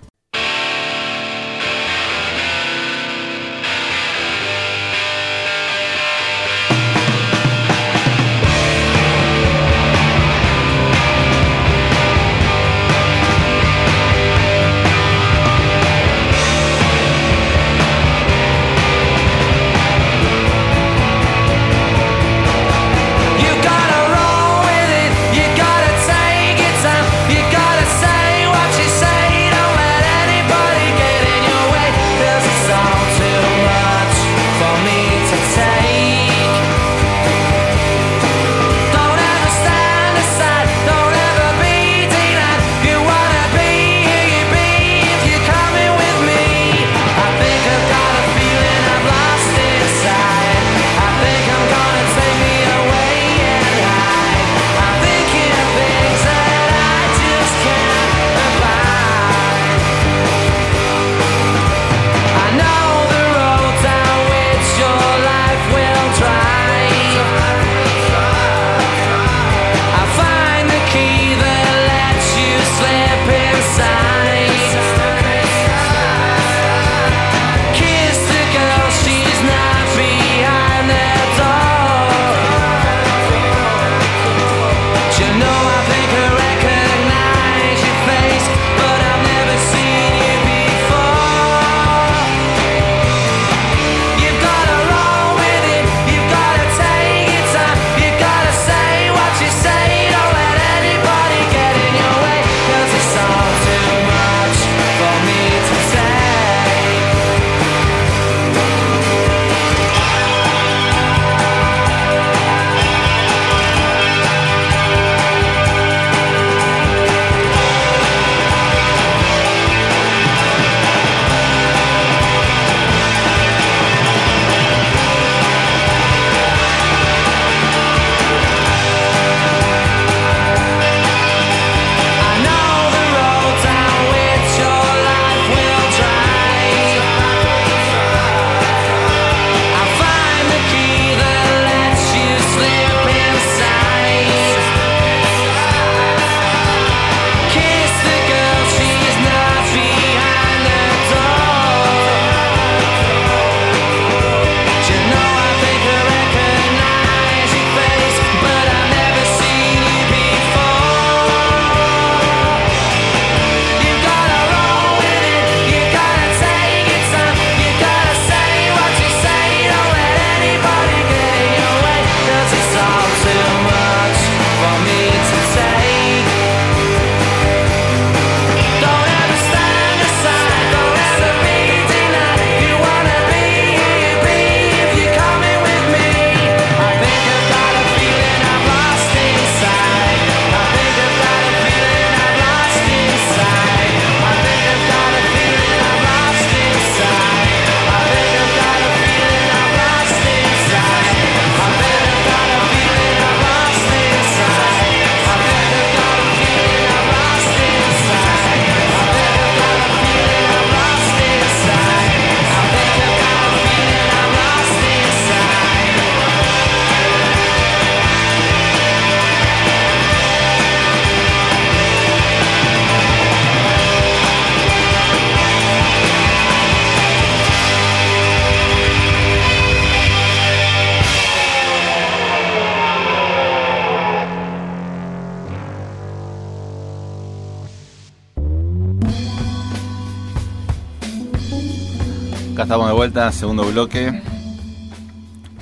Vuelta, 243.07 243.31
segundo 243.31 243.65
bloque. 243.65 244.21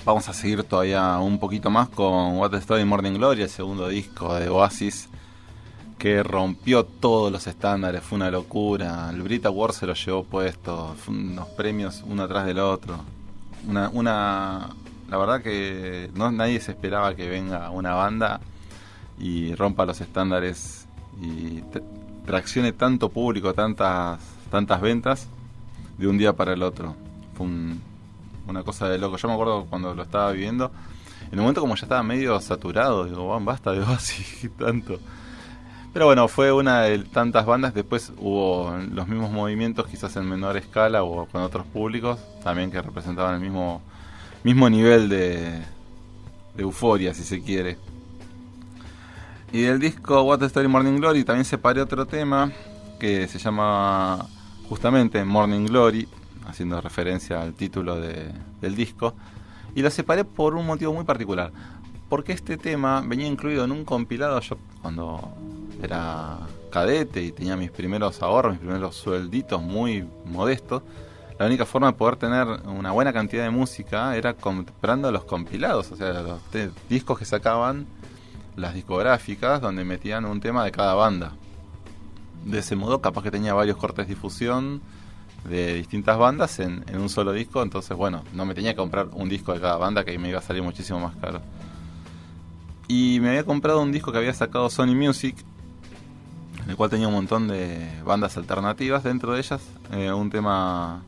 Vamos 0.06 0.26
a 0.30 0.32
seguir 0.32 0.62
todavía 0.62 1.18
un 1.18 1.38
poquito 1.38 1.68
más 1.68 1.90
con 1.90 2.38
What 2.38 2.52
the 2.52 2.56
Story 2.56 2.86
Morning 2.86 3.12
Glory, 3.12 3.42
el 3.42 3.50
segundo 3.50 3.88
disco 3.88 4.34
de 4.34 4.48
Oasis, 4.48 5.10
que 5.98 6.22
rompió 6.22 6.86
todos 6.86 7.30
los 7.30 7.46
estándares, 7.46 8.02
fue 8.02 8.16
una 8.16 8.30
locura. 8.30 9.10
El 9.10 9.20
Brit 9.20 9.44
Award 9.44 9.74
se 9.74 9.86
lo 9.86 9.92
llevó 9.92 10.24
puesto, 10.24 10.96
unos 11.06 11.48
premios 11.48 12.02
uno 12.06 12.22
atrás 12.22 12.46
del 12.46 12.60
otro. 12.60 13.00
Una, 13.68 14.70
la 15.10 15.18
verdad 15.18 15.42
que 15.42 16.10
no 16.14 16.32
nadie 16.32 16.60
se 16.60 16.70
esperaba 16.70 17.14
que 17.14 17.28
venga 17.28 17.68
una 17.68 17.92
banda 17.92 18.40
y 19.18 19.54
rompa 19.54 19.84
los 19.84 20.00
estándares 20.00 20.86
y 21.20 21.62
traccione 22.24 22.72
tanto 22.72 23.10
público, 23.10 23.52
tantas, 23.52 24.18
tantas 24.50 24.80
ventas 24.80 25.26
de 25.98 26.08
un 26.08 26.16
día 26.16 26.32
para 26.32 26.54
el 26.54 26.62
otro. 26.62 27.03
Fue 27.36 27.46
un- 27.46 27.80
una 28.46 28.62
cosa 28.62 28.88
de 28.88 28.98
loco. 28.98 29.16
Yo 29.16 29.28
me 29.28 29.34
acuerdo 29.34 29.66
cuando 29.70 29.94
lo 29.94 30.02
estaba 30.02 30.30
viviendo, 30.32 30.70
en 31.30 31.38
un 31.38 31.40
momento 31.44 31.60
como 31.60 31.74
ya 31.76 31.82
estaba 31.82 32.02
medio 32.02 32.38
saturado, 32.40 33.04
digo, 33.06 33.24
"Bueno, 33.24 33.44
basta 33.44 33.72
de 33.72 33.80
Oasis 33.80 34.50
tanto. 34.58 34.98
Pero 35.92 36.06
bueno, 36.06 36.26
fue 36.28 36.50
una 36.52 36.82
de 36.82 36.98
tantas 37.04 37.46
bandas. 37.46 37.72
Después 37.72 38.12
hubo 38.18 38.76
los 38.92 39.06
mismos 39.06 39.30
movimientos, 39.30 39.86
quizás 39.86 40.16
en 40.16 40.28
menor 40.28 40.56
escala 40.56 41.04
o 41.04 41.26
con 41.26 41.42
otros 41.42 41.64
públicos, 41.66 42.18
también 42.42 42.70
que 42.72 42.82
representaban 42.82 43.36
el 43.36 43.40
mismo, 43.40 43.80
mismo 44.42 44.68
nivel 44.68 45.08
de, 45.08 45.38
de 46.56 46.62
euforia, 46.62 47.14
si 47.14 47.22
se 47.22 47.40
quiere. 47.42 47.78
Y 49.52 49.62
del 49.62 49.78
disco 49.78 50.20
What 50.22 50.40
the 50.40 50.46
Story 50.46 50.66
Morning 50.66 50.98
Glory 50.98 51.22
también 51.24 51.44
separé 51.44 51.80
otro 51.80 52.06
tema 52.06 52.50
que 52.98 53.28
se 53.28 53.38
llama 53.38 54.26
justamente 54.68 55.24
Morning 55.24 55.66
Glory, 55.66 56.08
haciendo 56.46 56.80
referencia 56.80 57.40
al 57.42 57.54
título 57.54 58.00
de- 58.00 58.32
del 58.60 58.74
disco. 58.74 59.14
Y 59.74 59.82
lo 59.82 59.90
separé 59.90 60.24
por 60.24 60.54
un 60.54 60.66
motivo 60.66 60.92
muy 60.92 61.04
particular. 61.04 61.50
Porque 62.08 62.32
este 62.32 62.56
tema 62.56 63.02
venía 63.04 63.26
incluido 63.26 63.64
en 63.64 63.72
un 63.72 63.84
compilado 63.84 64.38
yo 64.40 64.56
cuando 64.82 65.32
era 65.82 66.38
cadete 66.70 67.22
y 67.22 67.32
tenía 67.32 67.56
mis 67.56 67.70
primeros 67.70 68.22
ahorros, 68.22 68.52
mis 68.52 68.60
primeros 68.60 68.94
suelditos 68.96 69.60
muy 69.62 70.06
modestos. 70.26 70.82
La 71.38 71.46
única 71.46 71.66
forma 71.66 71.88
de 71.88 71.94
poder 71.94 72.16
tener 72.16 72.46
una 72.66 72.92
buena 72.92 73.12
cantidad 73.12 73.42
de 73.42 73.50
música 73.50 74.16
era 74.16 74.34
comprando 74.34 75.10
los 75.10 75.24
compilados, 75.24 75.90
o 75.90 75.96
sea, 75.96 76.12
los 76.22 76.40
discos 76.88 77.18
que 77.18 77.24
sacaban 77.24 77.86
las 78.54 78.74
discográficas 78.74 79.60
donde 79.60 79.84
metían 79.84 80.24
un 80.26 80.40
tema 80.40 80.64
de 80.64 80.70
cada 80.70 80.94
banda. 80.94 81.32
De 82.44 82.58
ese 82.60 82.76
modo, 82.76 83.00
capaz 83.00 83.22
que 83.24 83.32
tenía 83.32 83.54
varios 83.54 83.76
cortes 83.76 84.06
de 84.06 84.14
difusión 84.14 84.80
de 85.48 85.74
distintas 85.74 86.16
bandas 86.18 86.58
en, 86.60 86.84
en 86.88 87.00
un 87.00 87.08
solo 87.08 87.32
disco. 87.32 87.62
Entonces, 87.62 87.96
bueno, 87.96 88.22
no 88.32 88.44
me 88.46 88.54
tenía 88.54 88.72
que 88.72 88.76
comprar 88.76 89.08
un 89.12 89.28
disco 89.28 89.52
de 89.52 89.60
cada 89.60 89.76
banda 89.76 90.04
que 90.04 90.18
me 90.18 90.28
iba 90.28 90.38
a 90.38 90.42
salir 90.42 90.62
muchísimo 90.62 91.00
más 91.00 91.16
caro. 91.16 91.40
Y 92.88 93.18
me 93.20 93.30
había 93.30 93.44
comprado 93.44 93.80
un 93.80 93.92
disco 93.92 94.12
que 94.12 94.18
había 94.18 94.34
sacado 94.34 94.68
Sony 94.68 94.94
Music, 94.94 95.36
en 96.64 96.70
el 96.70 96.76
cual 96.76 96.90
tenía 96.90 97.08
un 97.08 97.14
montón 97.14 97.48
de 97.48 97.88
bandas 98.04 98.36
alternativas. 98.36 99.02
Dentro 99.04 99.32
de 99.32 99.40
ellas, 99.40 99.62
eh, 99.92 100.12
un 100.12 100.30
tema 100.30 101.02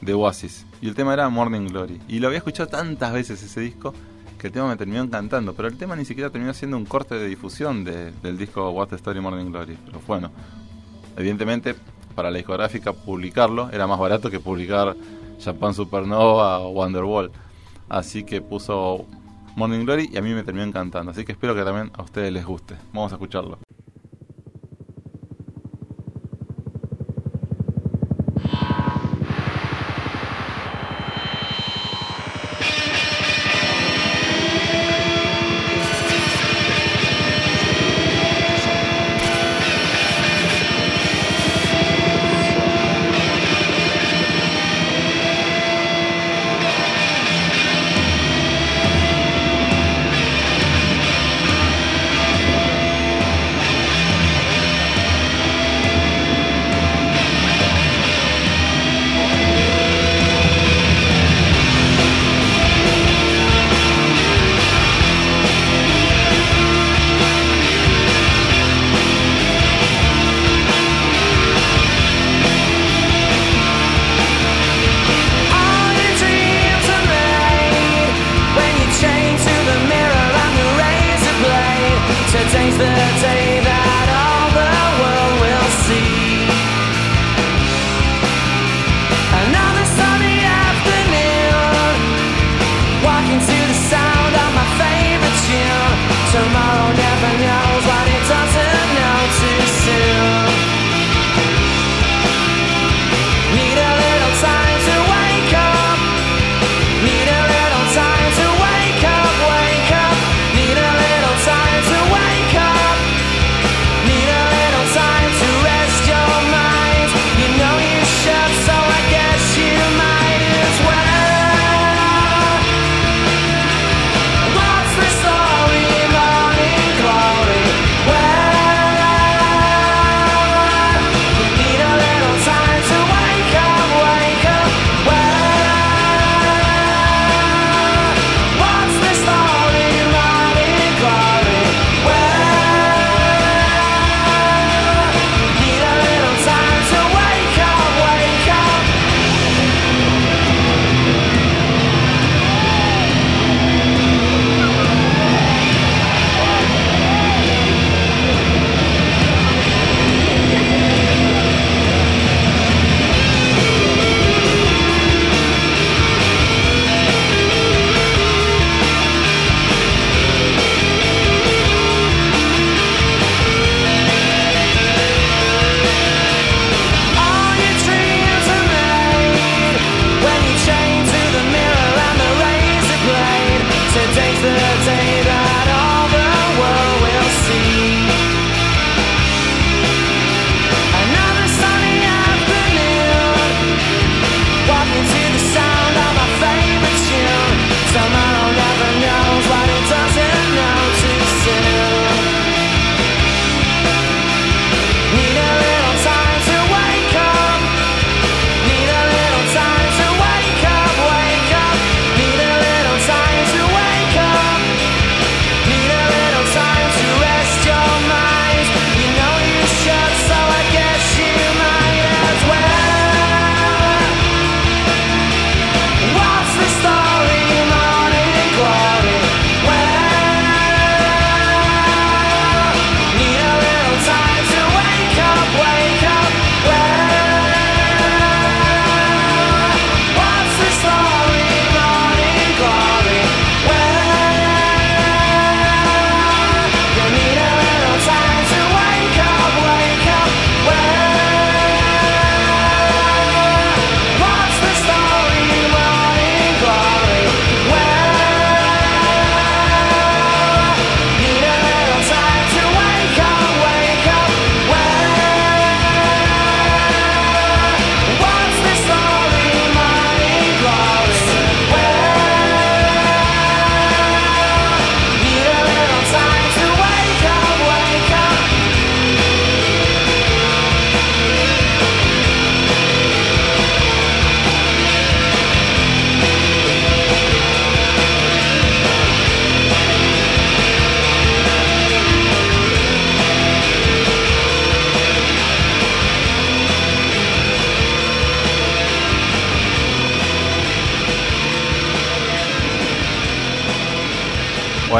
de 0.00 0.12
Oasis. 0.14 0.66
Y 0.80 0.88
el 0.88 0.94
tema 0.94 1.14
era 1.14 1.28
Morning 1.28 1.68
Glory. 1.68 2.00
Y 2.08 2.18
lo 2.18 2.26
había 2.28 2.38
escuchado 2.38 2.68
tantas 2.68 3.12
veces 3.12 3.42
ese 3.42 3.60
disco 3.60 3.94
que 4.38 4.48
el 4.48 4.52
tema 4.52 4.68
me 4.68 4.76
terminó 4.76 5.02
encantando. 5.02 5.54
Pero 5.54 5.68
el 5.68 5.78
tema 5.78 5.96
ni 5.96 6.04
siquiera 6.04 6.28
terminó 6.28 6.52
siendo 6.52 6.76
un 6.76 6.84
corte 6.84 7.14
de 7.14 7.26
difusión 7.28 7.82
de- 7.84 8.12
del 8.22 8.36
disco 8.36 8.68
What 8.70 8.88
the 8.88 8.96
Story 8.96 9.20
Morning 9.20 9.46
Glory. 9.50 9.78
Pero 9.86 10.00
bueno, 10.06 10.30
evidentemente 11.16 11.74
para 12.16 12.30
la 12.30 12.38
discográfica 12.38 12.92
publicarlo 12.92 13.70
era 13.70 13.86
más 13.86 14.00
barato 14.00 14.30
que 14.30 14.40
publicar 14.40 14.96
Japan 15.40 15.74
Supernova 15.74 16.58
o 16.60 16.70
Wonderwall. 16.70 17.30
Así 17.88 18.24
que 18.24 18.40
puso 18.40 19.04
Morning 19.54 19.84
Glory 19.84 20.10
y 20.12 20.16
a 20.16 20.22
mí 20.22 20.34
me 20.34 20.42
terminó 20.42 20.66
encantando. 20.66 21.12
Así 21.12 21.24
que 21.24 21.32
espero 21.32 21.54
que 21.54 21.62
también 21.62 21.92
a 21.94 22.02
ustedes 22.02 22.32
les 22.32 22.44
guste. 22.44 22.74
Vamos 22.92 23.12
a 23.12 23.16
escucharlo. 23.16 23.58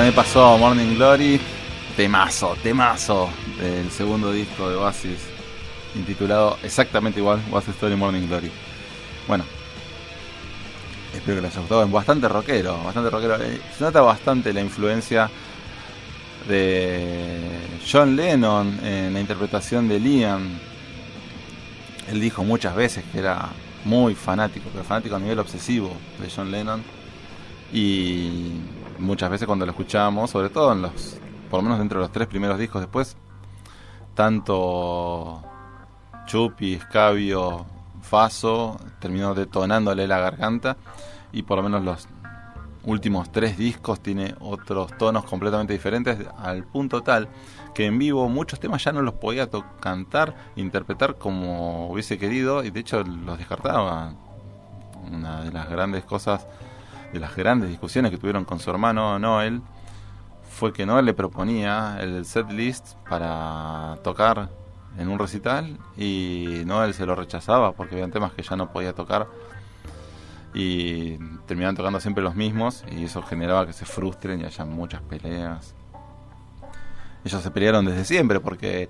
Ahí 0.07 0.13
pasó 0.13 0.57
Morning 0.57 0.95
Glory, 0.95 1.41
temazo, 1.97 2.57
temazo 2.63 3.29
del 3.59 3.91
segundo 3.91 4.31
disco 4.31 4.71
de 4.71 4.77
Oasis, 4.77 5.19
intitulado 5.97 6.59
exactamente 6.63 7.19
igual, 7.19 7.43
Oasis 7.51 7.75
Story 7.75 7.97
Morning 7.97 8.29
Glory. 8.29 8.49
Bueno, 9.27 9.43
espero 11.13 11.39
que 11.39 11.43
les 11.43 11.51
haya 11.51 11.61
gustado, 11.61 11.89
bastante 11.89 12.29
rockero, 12.29 12.85
bastante 12.85 13.11
rockero. 13.11 13.43
Eh, 13.43 13.61
Se 13.77 13.83
nota 13.83 14.01
bastante 14.01 14.53
la 14.53 14.61
influencia 14.61 15.29
de 16.49 17.41
John 17.91 18.15
Lennon 18.15 18.79
en 18.85 19.13
la 19.13 19.19
interpretación 19.19 19.89
de 19.89 19.99
Liam. 19.99 20.51
Él 22.07 22.21
dijo 22.21 22.45
muchas 22.45 22.77
veces 22.77 23.03
que 23.11 23.19
era 23.19 23.49
muy 23.85 24.15
fanático, 24.15 24.69
pero 24.73 24.85
fanático 24.85 25.17
a 25.17 25.19
nivel 25.19 25.41
obsesivo 25.41 25.97
de 26.21 26.31
John 26.31 26.53
Lennon. 26.53 26.85
Y 27.73 28.53
muchas 28.99 29.31
veces 29.31 29.47
cuando 29.47 29.67
lo 29.67 29.73
escuchábamos, 29.73 30.31
sobre 30.31 30.51
todo 30.51 30.73
en 30.73 30.83
los, 30.83 31.19
por 31.51 31.59
lo 31.59 31.65
menos 31.65 31.79
dentro 31.79 32.01
de 32.01 32.05
los 32.05 32.13
tres 32.13 32.27
primeros 32.29 32.59
discos 32.59 32.81
después, 32.81 33.17
tanto 34.15 35.43
Chupi, 36.27 36.79
Scabio, 36.79 37.67
Faso, 38.03 38.79
terminó 39.01 39.35
detonándole 39.35 40.07
la 40.07 40.19
garganta 40.19 40.77
y 41.33 41.43
por 41.43 41.59
lo 41.59 41.65
menos 41.65 41.83
los 41.83 42.09
últimos 42.85 43.31
tres 43.33 43.59
discos 43.59 44.01
tiene 44.01 44.35
otros 44.41 44.97
tonos 44.97 45.25
completamente 45.25 45.73
diferentes 45.73 46.19
al 46.39 46.65
punto 46.65 47.03
tal 47.03 47.29
que 47.75 47.85
en 47.85 47.99
vivo 47.99 48.29
muchos 48.29 48.59
temas 48.59 48.83
ya 48.83 48.93
no 48.93 49.03
los 49.03 49.15
podía 49.15 49.51
cantar, 49.81 50.35
interpretar 50.57 51.17
como 51.17 51.91
hubiese 51.91 52.17
querido 52.17 52.65
y 52.65 52.71
de 52.71 52.81
hecho 52.81 53.03
los 53.03 53.37
descartaba. 53.37 54.15
Una 55.13 55.43
de 55.43 55.53
las 55.53 55.69
grandes 55.69 56.05
cosas, 56.05 56.47
de 57.13 57.21
las 57.21 57.35
grandes 57.37 57.69
discusiones 57.71 58.11
que 58.11 58.19
tuvieron 58.19 58.45
con 58.45 58.59
su 58.59 58.71
hermano 58.71 59.19
Noel 59.19 59.63
fue 60.49 60.73
que 60.73 60.87
Noel 60.87 61.05
le 61.05 61.15
proponía 61.15 61.99
el 62.01 62.25
set 62.25 62.51
list 62.51 62.95
para 63.09 63.99
tocar 64.03 64.49
en 64.99 65.09
un 65.09 65.19
recital 65.19 65.77
y 65.97 66.63
Noel 66.65 66.95
se 66.95 67.05
lo 67.05 67.15
rechazaba 67.15 67.73
porque 67.73 67.95
habían 67.95 68.11
temas 68.11 68.33
que 68.33 68.43
ya 68.43 68.57
no 68.57 68.73
podía 68.73 68.95
tocar 68.95 69.27
y 70.55 71.19
terminaban 71.47 71.77
tocando 71.77 72.01
siempre 72.01 72.25
los 72.25 72.35
mismos 72.35 72.85
y 72.91 73.05
eso 73.05 73.23
generaba 73.23 73.67
que 73.67 73.75
se 73.75 73.85
frustren 73.85 74.41
y 74.41 74.45
haya 74.45 74.65
muchas 74.65 75.03
peleas. 75.03 75.75
Ellos 77.25 77.43
se 77.43 77.51
pelearon 77.51 77.85
desde 77.85 78.05
siempre 78.05 78.41
porque 78.41 78.89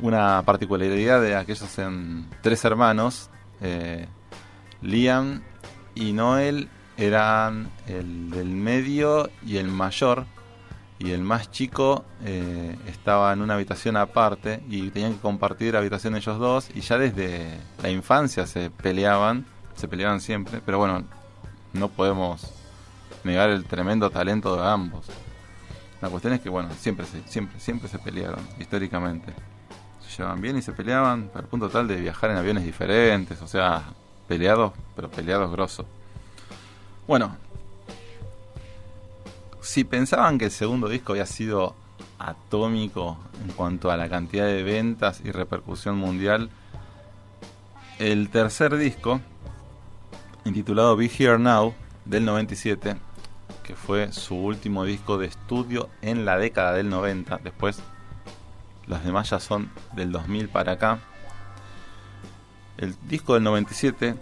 una 0.00 0.42
particularidad 0.44 1.20
de 1.20 1.34
aquellos 1.34 1.76
tres 2.42 2.64
hermanos, 2.64 3.30
eh, 3.60 4.06
Liam 4.82 5.42
y 5.94 6.12
Noel 6.12 6.68
eran 6.96 7.70
el 7.86 8.30
del 8.30 8.48
medio 8.48 9.30
y 9.44 9.58
el 9.58 9.68
mayor 9.68 10.26
y 10.98 11.10
el 11.10 11.22
más 11.22 11.50
chico 11.50 12.04
eh, 12.24 12.76
estaba 12.86 13.32
en 13.32 13.42
una 13.42 13.54
habitación 13.54 13.96
aparte 13.96 14.62
y 14.68 14.88
tenían 14.90 15.14
que 15.14 15.20
compartir 15.20 15.76
habitación 15.76 16.16
ellos 16.16 16.38
dos 16.38 16.68
y 16.74 16.80
ya 16.80 16.96
desde 16.96 17.58
la 17.82 17.90
infancia 17.90 18.46
se 18.46 18.70
peleaban, 18.70 19.44
se 19.74 19.88
peleaban 19.88 20.20
siempre, 20.20 20.62
pero 20.64 20.78
bueno, 20.78 21.04
no 21.74 21.88
podemos 21.88 22.50
negar 23.24 23.50
el 23.50 23.64
tremendo 23.64 24.10
talento 24.10 24.56
de 24.56 24.66
ambos. 24.66 25.06
La 26.00 26.08
cuestión 26.08 26.32
es 26.32 26.40
que 26.40 26.48
bueno, 26.48 26.70
siempre 26.78 27.04
se, 27.04 27.22
siempre, 27.26 27.60
siempre 27.60 27.88
se 27.88 27.98
pelearon, 27.98 28.40
históricamente. 28.58 29.34
Se 30.00 30.16
llevaban 30.16 30.40
bien 30.40 30.56
y 30.56 30.62
se 30.62 30.72
peleaban 30.72 31.30
al 31.34 31.44
punto 31.44 31.68
tal 31.68 31.88
de 31.88 31.96
viajar 31.96 32.30
en 32.30 32.36
aviones 32.36 32.64
diferentes, 32.64 33.42
o 33.42 33.46
sea, 33.46 33.82
peleados, 34.28 34.72
pero 34.94 35.10
peleados 35.10 35.50
grosos. 35.50 35.86
Bueno, 37.06 37.36
si 39.60 39.84
pensaban 39.84 40.38
que 40.38 40.46
el 40.46 40.50
segundo 40.50 40.88
disco 40.88 41.12
había 41.12 41.26
sido 41.26 41.76
atómico 42.18 43.16
en 43.44 43.52
cuanto 43.52 43.92
a 43.92 43.96
la 43.96 44.08
cantidad 44.08 44.46
de 44.46 44.64
ventas 44.64 45.20
y 45.24 45.30
repercusión 45.30 45.96
mundial, 45.96 46.50
el 48.00 48.28
tercer 48.30 48.76
disco, 48.76 49.20
intitulado 50.44 50.96
Be 50.96 51.06
Here 51.06 51.38
Now, 51.38 51.74
del 52.04 52.24
97, 52.24 52.96
que 53.62 53.76
fue 53.76 54.12
su 54.12 54.34
último 54.34 54.84
disco 54.84 55.16
de 55.16 55.26
estudio 55.26 55.88
en 56.02 56.24
la 56.24 56.38
década 56.38 56.72
del 56.72 56.88
90, 56.88 57.38
después 57.44 57.80
los 58.88 59.04
demás 59.04 59.30
ya 59.30 59.38
son 59.38 59.70
del 59.94 60.10
2000 60.10 60.48
para 60.48 60.72
acá. 60.72 60.98
El 62.78 62.96
disco 63.08 63.34
del 63.34 63.44
97 63.44 64.16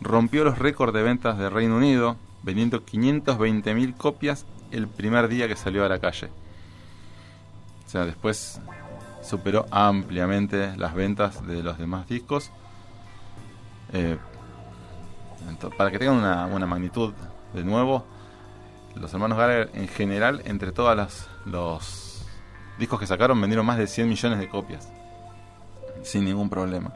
rompió 0.00 0.44
los 0.44 0.58
récords 0.58 0.92
de 0.92 1.02
ventas 1.02 1.38
de 1.38 1.50
Reino 1.50 1.76
Unido, 1.76 2.16
vendiendo 2.42 2.84
520.000 2.84 3.96
copias 3.96 4.46
el 4.70 4.88
primer 4.88 5.28
día 5.28 5.48
que 5.48 5.56
salió 5.56 5.84
a 5.84 5.88
la 5.88 5.98
calle. 5.98 6.28
O 7.86 7.88
sea, 7.88 8.04
después 8.04 8.60
superó 9.22 9.66
ampliamente 9.70 10.76
las 10.76 10.94
ventas 10.94 11.46
de 11.46 11.62
los 11.62 11.78
demás 11.78 12.08
discos. 12.08 12.50
Eh, 13.92 14.16
para 15.76 15.90
que 15.90 15.98
tengan 15.98 16.16
una, 16.16 16.46
una 16.46 16.66
magnitud 16.66 17.12
de 17.52 17.64
nuevo, 17.64 18.04
los 18.94 19.12
hermanos 19.12 19.38
Gallagher 19.38 19.70
en 19.74 19.88
general, 19.88 20.42
entre 20.44 20.72
todos 20.72 21.28
los 21.44 22.26
discos 22.78 23.00
que 23.00 23.06
sacaron, 23.06 23.40
vendieron 23.40 23.66
más 23.66 23.78
de 23.78 23.86
100 23.86 24.08
millones 24.08 24.38
de 24.38 24.48
copias. 24.48 24.88
Sin 26.02 26.24
ningún 26.24 26.48
problema. 26.48 26.92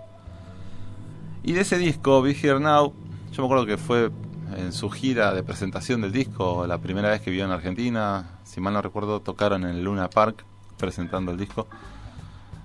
Y 1.47 1.53
de 1.53 1.61
ese 1.61 1.77
disco, 1.77 2.23
Be 2.23 2.31
Here 2.31 2.59
Now, 2.59 2.95
yo 3.31 3.43
me 3.43 3.47
acuerdo 3.47 3.67
que 3.67 3.77
fue 3.77 4.11
en 4.57 4.73
su 4.73 4.89
gira 4.89 5.35
de 5.35 5.43
presentación 5.43 6.01
del 6.01 6.11
disco, 6.11 6.67
la 6.67 6.79
primera 6.79 7.11
vez 7.11 7.21
que 7.21 7.31
vio 7.31 7.45
en 7.45 7.51
Argentina, 7.51 8.39
si 8.45 8.63
mal 8.63 8.73
no 8.73 8.81
recuerdo, 8.81 9.21
tocaron 9.21 9.65
en 9.65 9.77
el 9.77 9.85
Luna 9.85 10.09
Park 10.09 10.43
presentando 10.79 11.33
el 11.33 11.37
disco. 11.37 11.67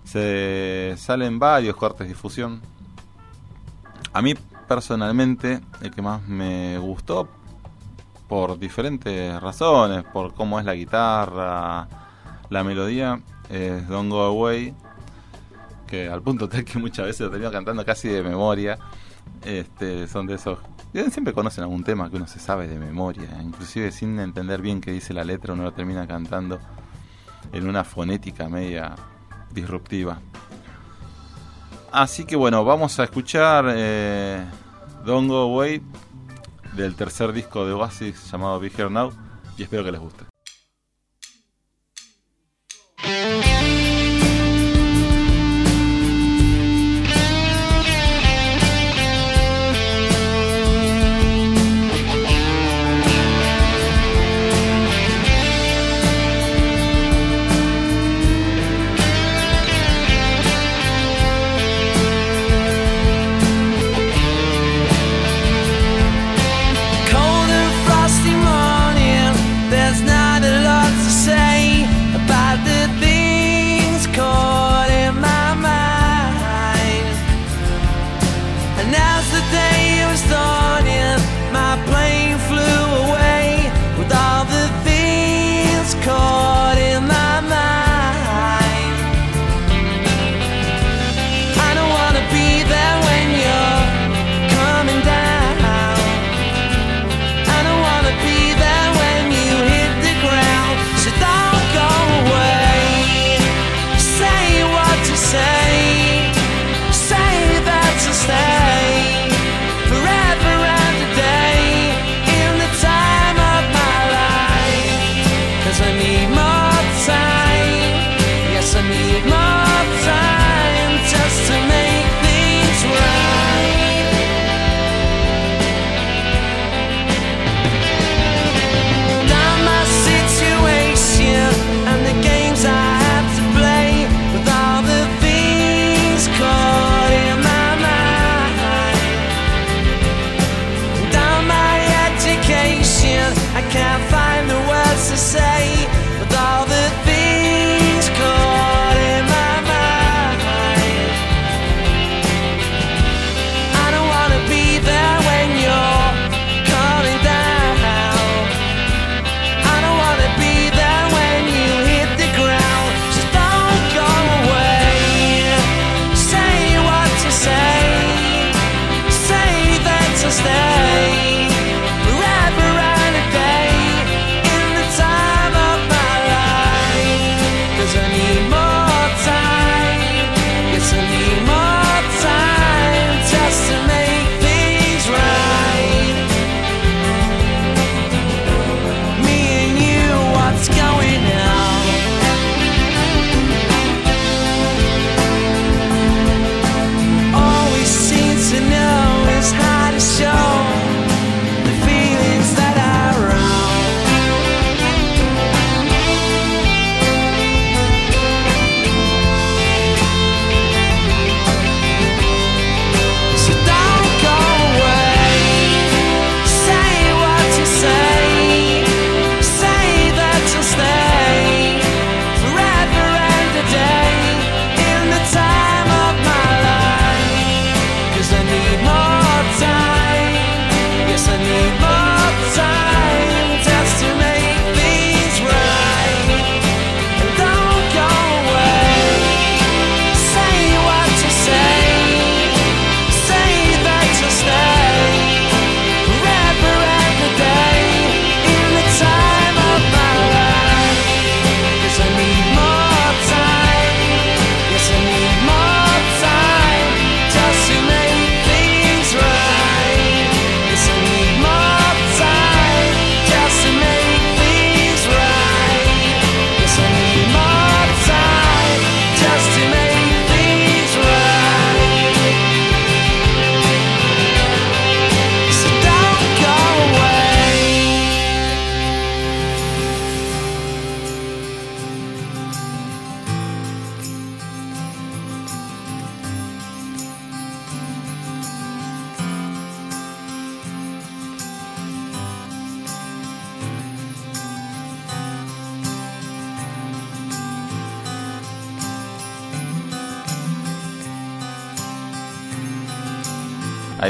Se 0.06 0.96
salen 0.98 1.40
varios 1.40 1.76
cortes 1.76 2.08
de 2.08 2.14
difusión. 2.14 2.62
A 4.14 4.22
mí 4.22 4.34
personalmente 4.66 5.60
el 5.82 5.92
que 5.92 6.02
más 6.02 6.26
me 6.26 6.78
gustó 6.78 7.28
por 8.30 8.58
diferentes 8.58 9.42
razones, 9.42 10.06
por 10.06 10.34
cómo 10.34 10.58
es 10.58 10.66
la 10.66 10.74
guitarra, 10.74 11.86
la 12.50 12.64
melodía, 12.64 13.20
es 13.50 13.86
Don't 13.90 14.10
Go 14.10 14.22
Away, 14.22 14.74
que 15.90 16.08
al 16.08 16.22
punto 16.22 16.48
tal 16.48 16.64
que 16.64 16.78
muchas 16.78 17.08
veces 17.08 17.22
lo 17.22 17.32
termino 17.32 17.52
cantando 17.52 17.84
casi 17.84 18.08
de 18.08 18.22
memoria. 18.22 18.78
Este, 19.44 20.08
son 20.08 20.28
de 20.28 20.36
esos. 20.36 20.60
Siempre 20.94 21.34
conocen 21.34 21.64
algún 21.64 21.84
tema 21.84 22.10
que 22.10 22.18
uno 22.18 22.28
se 22.28 22.40
sabe 22.40 22.68
de 22.68 22.80
memoria, 22.80 23.42
inclusive 23.42 23.92
sin 23.92 24.20
entender 24.20 24.62
bien 24.62 24.82
qué 24.82 24.92
dice 24.92 25.14
la 25.14 25.24
letra, 25.24 25.54
uno 25.54 25.64
lo 25.64 25.72
termina 25.72 26.08
cantando 26.08 26.60
en 27.52 27.68
una 27.68 27.84
fonética 27.84 28.50
media 28.50 28.96
disruptiva. 29.52 30.20
Así 31.92 32.26
que 32.26 32.36
bueno, 32.36 32.64
vamos 32.66 33.00
a 33.00 33.04
escuchar 33.04 33.66
eh, 33.70 34.44
Don't 35.06 35.30
Go 35.30 35.38
Away 35.38 35.82
del 36.76 36.96
tercer 36.96 37.34
disco 37.34 37.66
de 37.66 37.74
Oasis 37.74 38.32
llamado 38.32 38.60
Be 38.60 38.72
Here 38.76 38.90
Now 38.90 39.12
y 39.58 39.64
espero 39.64 39.84
que 39.84 39.92
les 39.92 40.02
guste. 40.02 40.26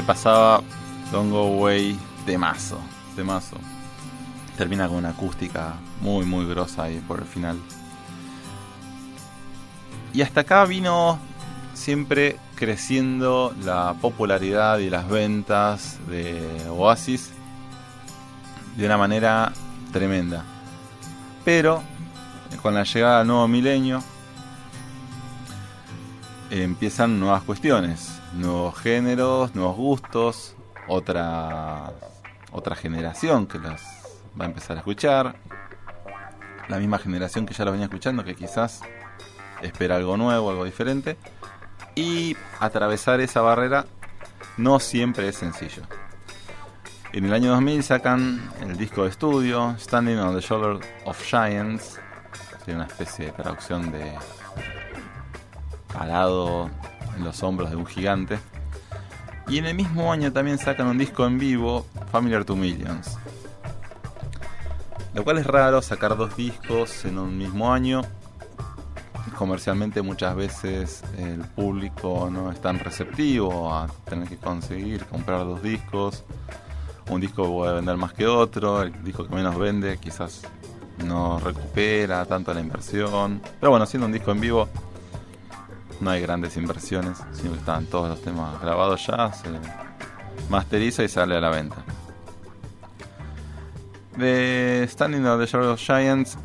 Pasaba 0.04 0.62
Don't 1.12 1.32
Go 1.32 1.60
Away 1.60 1.98
de 2.26 2.38
mazo, 2.38 2.80
de 3.16 3.24
mazo. 3.24 3.58
Termina 4.58 4.88
con 4.88 4.98
una 4.98 5.10
acústica 5.10 5.76
muy 6.02 6.26
muy 6.26 6.46
grosa 6.46 6.84
ahí 6.84 7.04
por 7.08 7.20
el 7.20 7.26
final. 7.26 7.58
Y 10.14 10.22
hasta 10.22 10.42
acá 10.42 10.66
vino 10.66 11.20
siempre 11.74 12.38
creciendo 12.56 13.56
la 13.64 13.96
popularidad 14.02 14.80
y 14.80 14.90
las 14.90 15.08
ventas 15.08 15.98
de 16.08 16.68
Oasis 16.70 17.32
de 18.76 18.86
una 18.86 18.98
manera 18.98 19.54
tremenda. 19.92 20.44
Pero 21.46 21.82
con 22.62 22.74
la 22.74 22.84
llegada 22.84 23.20
del 23.20 23.28
nuevo 23.28 23.48
milenio 23.48 24.04
empiezan 26.50 27.20
nuevas 27.20 27.44
cuestiones, 27.44 28.19
nuevos 28.34 28.78
géneros, 28.78 29.56
nuevos 29.56 29.76
gustos, 29.76 30.56
otra 30.88 31.92
otra 32.52 32.76
generación 32.76 33.48
que 33.48 33.60
las 33.60 33.82
va 34.40 34.46
a 34.46 34.48
empezar 34.48 34.78
a 34.78 34.80
escuchar, 34.80 35.36
la 36.68 36.78
misma 36.78 36.98
generación 36.98 37.46
que 37.46 37.54
ya 37.54 37.66
lo 37.66 37.72
venía 37.72 37.86
escuchando 37.86 38.24
que 38.24 38.36
quizás 38.36 38.82
espera 39.62 39.96
algo 39.96 40.18
nuevo, 40.18 40.50
algo 40.50 40.66
diferente. 40.66 41.18
Y 41.96 42.36
atravesar 42.60 43.20
esa 43.20 43.42
barrera 43.42 43.86
no 44.58 44.80
siempre 44.80 45.28
es 45.28 45.36
sencillo. 45.36 45.84
En 47.12 47.26
el 47.26 47.34
año 47.34 47.52
2000 47.52 47.84
sacan 47.84 48.52
el 48.62 48.78
disco 48.78 49.04
de 49.04 49.10
estudio 49.10 49.76
Standing 49.80 50.20
on 50.20 50.36
the 50.36 50.42
Shoulder 50.42 50.80
of 51.06 51.22
Giants, 51.24 52.00
una 52.74 52.86
especie 52.86 53.26
de 53.26 53.32
traducción 53.32 53.92
de 53.92 54.14
parado 55.92 56.70
en 57.20 57.26
los 57.26 57.44
hombros 57.44 57.70
de 57.70 57.76
un 57.76 57.86
gigante. 57.86 58.40
Y 59.48 59.58
en 59.58 59.66
el 59.66 59.76
mismo 59.76 60.12
año 60.12 60.32
también 60.32 60.58
sacan 60.58 60.88
un 60.88 60.98
disco 60.98 61.26
en 61.26 61.38
vivo, 61.38 61.86
Familiar 62.12 62.46
to 62.46 62.56
Millions. 62.56 63.18
Lo 65.14 65.24
cual 65.24 65.38
es 65.38 65.46
raro 65.46 65.82
sacar 65.82 66.16
dos 66.16 66.36
discos 66.36 67.06
en 67.06 67.18
un 67.18 67.38
mismo 67.38 67.72
año. 67.72 68.02
Comercialmente 69.38 70.02
muchas 70.02 70.36
veces 70.36 71.04
el 71.18 71.40
público 71.40 72.30
no 72.32 72.52
es 72.52 72.62
tan 72.62 72.80
receptivo 72.80 73.74
a 73.74 73.88
tener 74.06 74.28
que 74.28 74.38
conseguir 74.38 75.06
comprar 75.06 75.40
dos 75.40 75.62
discos. 75.62 76.24
Un 77.10 77.22
disco 77.22 77.44
puede 77.52 77.74
vender 77.76 77.98
más 77.98 78.14
que 78.14 78.28
otro, 78.28 78.84
el 78.84 79.04
disco 79.04 79.28
que 79.28 79.34
menos 79.34 79.58
vende 79.58 79.98
quizás 79.98 80.44
no 81.06 81.40
recupera 81.40 82.24
tanto 82.26 82.54
la 82.54 82.60
inversión. 82.60 83.42
Pero 83.60 83.72
bueno, 83.72 83.86
siendo 83.86 84.06
un 84.06 84.12
disco 84.12 84.32
en 84.32 84.42
vivo 84.42 84.70
no 86.02 86.10
hay 86.10 86.22
grandes 86.22 86.56
inversiones, 86.58 87.18
sino 87.34 87.52
que 87.52 87.60
están 87.60 87.86
todos 87.86 88.10
los 88.10 88.22
temas 88.22 88.60
grabados 88.62 89.06
ya, 89.06 89.32
se 89.34 89.50
masteriza 90.50 91.04
y 91.04 91.08
sale 91.08 91.36
a 91.36 91.42
la 91.42 91.50
venta. 91.50 91.78
De 94.18 94.86
Standing 94.90 95.26
on 95.26 95.46
the 95.46 95.58
of 95.58 95.80
Giants, 95.80 96.38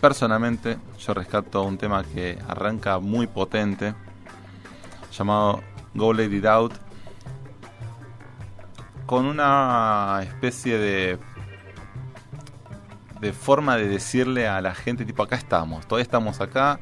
personalmente 0.00 0.78
yo 0.98 1.14
rescato 1.14 1.62
un 1.62 1.78
tema 1.78 2.02
que 2.04 2.38
arranca 2.48 2.98
muy 2.98 3.26
potente, 3.26 3.94
llamado 5.16 5.62
Go 5.94 6.12
Let 6.12 6.32
It 6.32 6.46
Out, 6.46 6.74
con 9.06 9.26
una 9.26 10.20
especie 10.22 10.78
de 10.78 11.18
de 13.22 13.32
forma 13.32 13.76
de 13.76 13.86
decirle 13.86 14.48
a 14.48 14.60
la 14.60 14.74
gente 14.74 15.04
tipo 15.04 15.22
acá 15.22 15.36
estamos, 15.36 15.86
todavía 15.86 16.02
estamos 16.02 16.40
acá, 16.40 16.80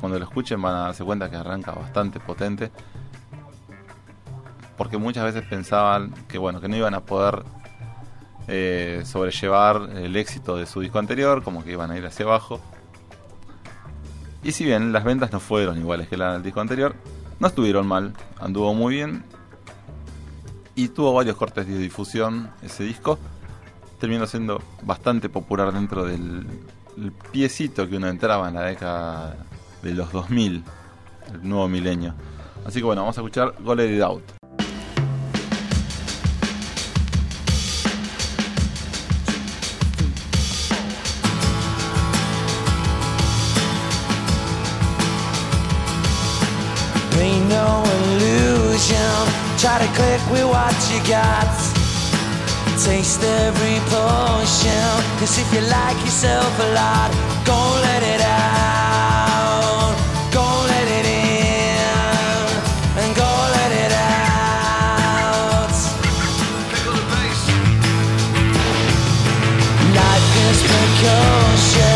cuando 0.00 0.18
lo 0.18 0.24
escuchen 0.24 0.60
van 0.60 0.74
a 0.74 0.78
darse 0.80 1.04
cuenta 1.04 1.30
que 1.30 1.36
arranca 1.36 1.72
bastante 1.72 2.20
potente. 2.20 2.70
Porque 4.76 4.96
muchas 4.96 5.24
veces 5.24 5.44
pensaban 5.48 6.12
que 6.28 6.38
bueno, 6.38 6.60
que 6.60 6.68
no 6.68 6.76
iban 6.76 6.94
a 6.94 7.00
poder 7.00 7.44
eh, 8.46 9.02
sobrellevar 9.04 9.90
el 9.96 10.14
éxito 10.16 10.56
de 10.56 10.66
su 10.66 10.80
disco 10.80 10.98
anterior, 10.98 11.42
como 11.42 11.64
que 11.64 11.72
iban 11.72 11.90
a 11.90 11.98
ir 11.98 12.06
hacia 12.06 12.24
abajo. 12.24 12.60
Y 14.42 14.52
si 14.52 14.64
bien 14.64 14.92
las 14.92 15.04
ventas 15.04 15.32
no 15.32 15.40
fueron 15.40 15.78
iguales 15.78 16.08
que 16.08 16.16
la 16.16 16.34
del 16.34 16.42
disco 16.42 16.60
anterior, 16.60 16.94
no 17.40 17.48
estuvieron 17.48 17.86
mal, 17.86 18.14
anduvo 18.40 18.72
muy 18.74 18.94
bien. 18.94 19.24
Y 20.76 20.88
tuvo 20.88 21.12
varios 21.12 21.36
cortes 21.36 21.66
de 21.66 21.76
difusión 21.76 22.50
ese 22.62 22.84
disco. 22.84 23.18
Terminó 23.98 24.26
siendo 24.28 24.62
bastante 24.84 25.28
popular 25.28 25.72
dentro 25.72 26.04
del 26.04 26.46
el 26.98 27.12
piecito 27.12 27.88
que 27.88 27.96
uno 27.96 28.08
entraba 28.08 28.48
en 28.48 28.54
la 28.54 28.62
década 28.62 29.36
de 29.82 29.94
los 29.94 30.12
2000, 30.12 30.64
el 31.32 31.48
nuevo 31.48 31.68
milenio. 31.68 32.14
Así 32.66 32.80
que 32.80 32.84
bueno, 32.84 33.02
vamos 33.02 33.16
a 33.18 33.20
escuchar 33.20 33.54
Go 33.60 33.74
Let 33.74 33.94
It 33.94 34.02
Out. 34.02 34.22
Ain't 47.20 47.48
no 47.48 47.82
illusion. 47.84 49.28
Try 49.58 49.78
to 49.78 49.88
click 49.94 50.20
with 50.30 50.44
what 50.44 50.74
you 50.90 51.00
got. 51.08 51.48
Taste 52.84 53.24
every 53.24 53.80
potion. 53.90 55.18
Cause 55.18 55.38
if 55.38 55.52
you 55.52 55.60
like 55.62 55.98
yourself 56.04 56.60
a 56.60 56.74
lot, 56.74 57.10
go 57.44 57.58
let 57.82 58.02
it 58.02 58.20
out. 58.20 58.37
cause 71.00 71.87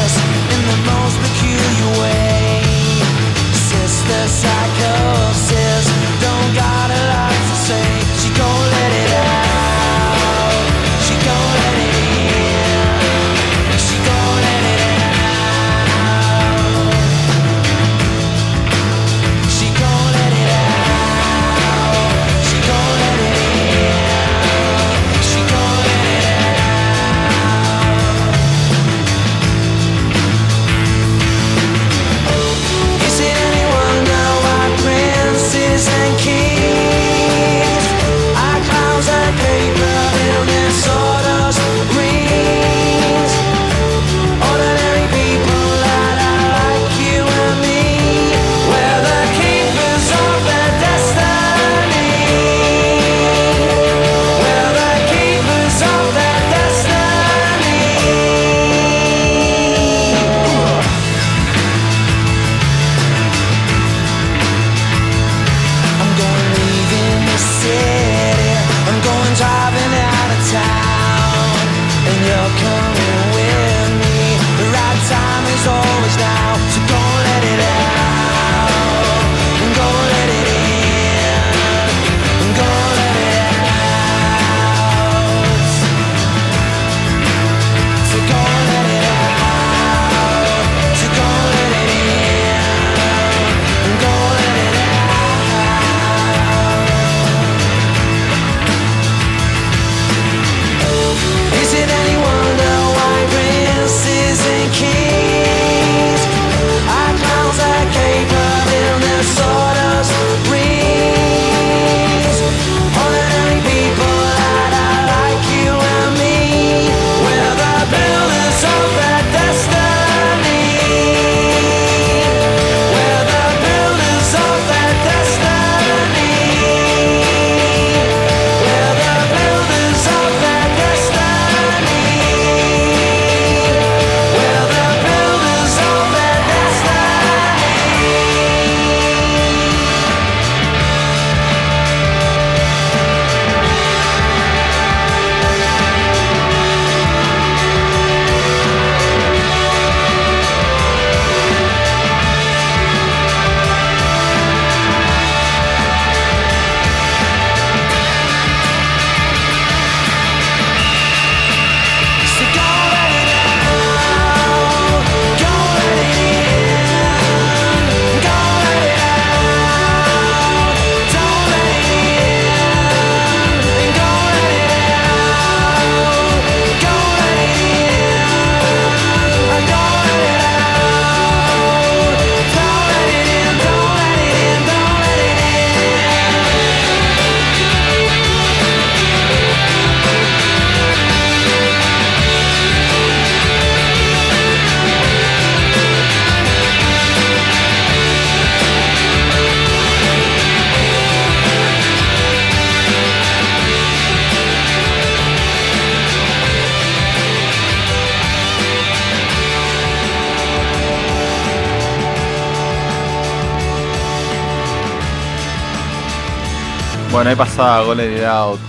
Ahí 217.33 217.37
pasaba 217.37 217.81
Go 217.81 217.95
Let 217.95 218.19
It 218.19 218.25
Out. 218.25 218.61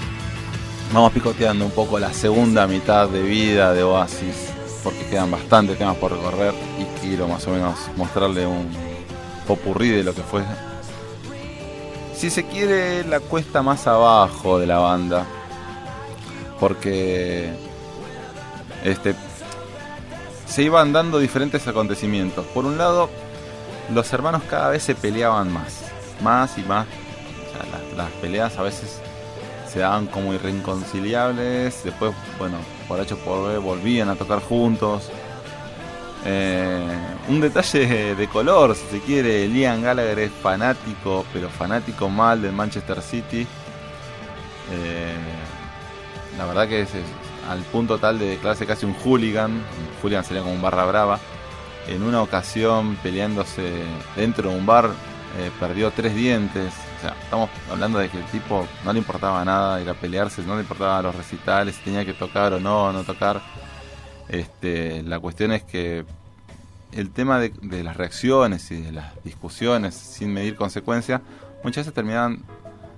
Vamos 0.93 1.11
picoteando 1.11 1.65
un 1.65 1.71
poco 1.71 1.99
la 1.99 2.13
segunda 2.13 2.65
mitad 2.65 3.09
de 3.09 3.21
vida 3.21 3.73
de 3.73 3.83
Oasis, 3.83 4.53
porque 4.85 5.05
quedan 5.07 5.29
bastantes 5.31 5.77
temas 5.77 5.97
por 5.97 6.13
recorrer 6.13 6.53
y 6.79 6.85
quiero 7.01 7.27
más 7.27 7.45
o 7.45 7.51
menos 7.51 7.77
mostrarle 7.97 8.45
un 8.45 8.69
popurrí 9.45 9.89
de 9.89 10.05
lo 10.05 10.15
que 10.15 10.21
fue. 10.21 10.43
Si 12.15 12.29
se 12.29 12.45
quiere, 12.45 13.03
la 13.03 13.19
cuesta 13.19 13.61
más 13.61 13.85
abajo 13.85 14.57
de 14.59 14.67
la 14.67 14.77
banda, 14.77 15.25
porque 16.57 17.53
este 18.85 19.13
se 20.47 20.63
iban 20.63 20.93
dando 20.93 21.19
diferentes 21.19 21.67
acontecimientos. 21.67 22.45
Por 22.53 22.63
un 22.63 22.77
lado, 22.77 23.09
los 23.93 24.13
hermanos 24.13 24.41
cada 24.49 24.69
vez 24.69 24.83
se 24.83 24.95
peleaban 24.95 25.51
más, 25.51 25.81
más 26.21 26.57
y 26.57 26.61
más. 26.61 26.85
Las, 27.95 28.11
peleas 28.21 28.57
a 28.57 28.63
veces 28.63 28.99
se 29.71 29.79
daban 29.79 30.07
como 30.07 30.33
irreconciliables. 30.33 31.83
Después, 31.83 32.13
bueno, 32.37 32.57
por 32.87 32.99
H 32.99 33.15
por 33.17 33.49
B 33.49 33.57
volvían 33.57 34.09
a 34.09 34.15
tocar 34.15 34.41
juntos. 34.41 35.09
Eh, 36.25 36.97
un 37.27 37.41
detalle 37.41 38.15
de 38.15 38.27
color, 38.27 38.75
si 38.75 38.85
se 38.87 38.99
quiere, 39.01 39.47
Liam 39.47 39.81
Gallagher 39.81 40.19
es 40.19 40.31
fanático, 40.31 41.25
pero 41.33 41.49
fanático 41.49 42.09
mal 42.09 42.41
del 42.41 42.53
Manchester 42.53 43.01
City. 43.01 43.45
Eh, 44.71 45.15
la 46.37 46.45
verdad 46.45 46.67
que 46.67 46.81
es, 46.81 46.95
es 46.95 47.03
al 47.49 47.59
punto 47.63 47.97
tal 47.97 48.19
de 48.19 48.27
declararse 48.27 48.65
casi 48.65 48.85
un 48.85 48.93
hooligan. 48.93 49.51
Un 49.51 50.01
hooligan 50.01 50.23
sería 50.23 50.41
como 50.41 50.55
un 50.55 50.61
barra 50.61 50.85
brava. 50.85 51.19
En 51.87 52.03
una 52.03 52.21
ocasión 52.21 52.95
peleándose 53.03 53.83
dentro 54.15 54.49
de 54.49 54.57
un 54.57 54.65
bar, 54.65 54.91
eh, 55.37 55.51
perdió 55.59 55.91
tres 55.91 56.15
dientes. 56.15 56.73
Sea, 57.03 57.17
estamos 57.21 57.49
hablando 57.69 57.99
de 57.99 58.07
que 58.07 58.17
el 58.17 58.23
tipo 58.27 58.65
no 58.85 58.93
le 58.93 58.99
importaba 58.99 59.43
nada 59.43 59.81
ir 59.81 59.89
a 59.89 59.93
pelearse, 59.93 60.41
no 60.43 60.55
le 60.55 60.61
importaba 60.61 61.01
los 61.01 61.13
recitales, 61.13 61.75
si 61.75 61.81
tenía 61.81 62.05
que 62.05 62.13
tocar 62.13 62.53
o 62.53 62.61
no, 62.61 62.93
no 62.93 63.03
tocar. 63.03 63.41
Este, 64.29 65.03
la 65.03 65.19
cuestión 65.19 65.51
es 65.51 65.63
que 65.63 66.05
el 66.93 67.11
tema 67.11 67.39
de, 67.39 67.49
de 67.61 67.83
las 67.83 67.97
reacciones 67.97 68.71
y 68.71 68.79
de 68.79 68.93
las 68.93 69.21
discusiones 69.25 69.95
sin 69.95 70.31
medir 70.31 70.55
consecuencias 70.55 71.19
muchas 71.61 71.83
veces 71.83 71.93
terminaban 71.93 72.41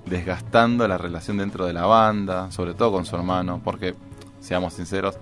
desgastando 0.06 0.88
la 0.88 1.00
relación 1.00 1.38
dentro 1.38 1.66
de 1.66 1.74
la 1.74 1.88
banda, 1.88 2.52
sobre 2.52 2.76
todo 2.76 2.92
con 2.92 3.08
su 3.08 3.16
hermano, 3.16 3.60
porque, 3.64 3.96
seamos 4.40 4.76
sinceros, 4.76 5.18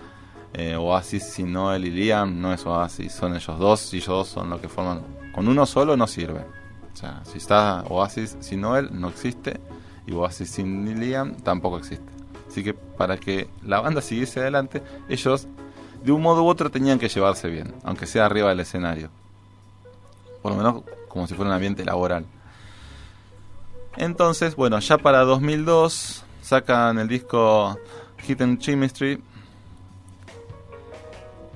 eh, 0.51 0.75
Oasis 0.75 1.23
sin 1.23 1.53
Noel 1.53 1.85
y 1.85 1.89
Liam 1.89 2.41
no 2.41 2.51
es 2.51 2.65
Oasis, 2.65 3.13
son 3.13 3.33
ellos 3.33 3.57
dos 3.57 3.93
y 3.93 3.97
ellos 3.99 4.09
dos 4.09 4.27
son 4.27 4.49
lo 4.49 4.59
que 4.59 4.67
forman. 4.67 5.03
Con 5.33 5.47
uno 5.47 5.65
solo 5.65 5.95
no 5.95 6.05
sirve. 6.05 6.62
O 6.93 6.97
sea, 6.97 7.21
si 7.25 7.37
está 7.37 7.83
Oasis 7.89 8.37
sin 8.39 8.61
Noel 8.61 8.89
no 8.91 9.09
existe 9.09 9.59
y 10.05 10.13
Oasis 10.13 10.49
sin 10.49 10.99
Liam 10.99 11.35
tampoco 11.35 11.77
existe. 11.77 12.11
Así 12.47 12.63
que 12.63 12.73
para 12.73 13.17
que 13.17 13.49
la 13.63 13.79
banda 13.81 14.01
siguiese 14.01 14.39
adelante, 14.39 14.83
ellos 15.09 15.47
de 16.03 16.11
un 16.11 16.21
modo 16.21 16.43
u 16.43 16.47
otro 16.47 16.69
tenían 16.69 16.99
que 16.99 17.09
llevarse 17.09 17.49
bien, 17.49 17.73
aunque 17.83 18.05
sea 18.05 18.25
arriba 18.25 18.49
del 18.49 18.59
escenario. 18.59 19.09
Por 20.41 20.51
lo 20.51 20.57
menos 20.57 20.83
como 21.07 21.27
si 21.27 21.33
fuera 21.33 21.49
un 21.49 21.55
ambiente 21.55 21.85
laboral. 21.85 22.25
Entonces, 23.95 24.55
bueno, 24.55 24.79
ya 24.79 24.97
para 24.97 25.21
2002 25.21 26.23
sacan 26.41 26.99
el 26.99 27.07
disco 27.07 27.77
Hidden 28.27 28.57
Chemistry, 28.57 29.21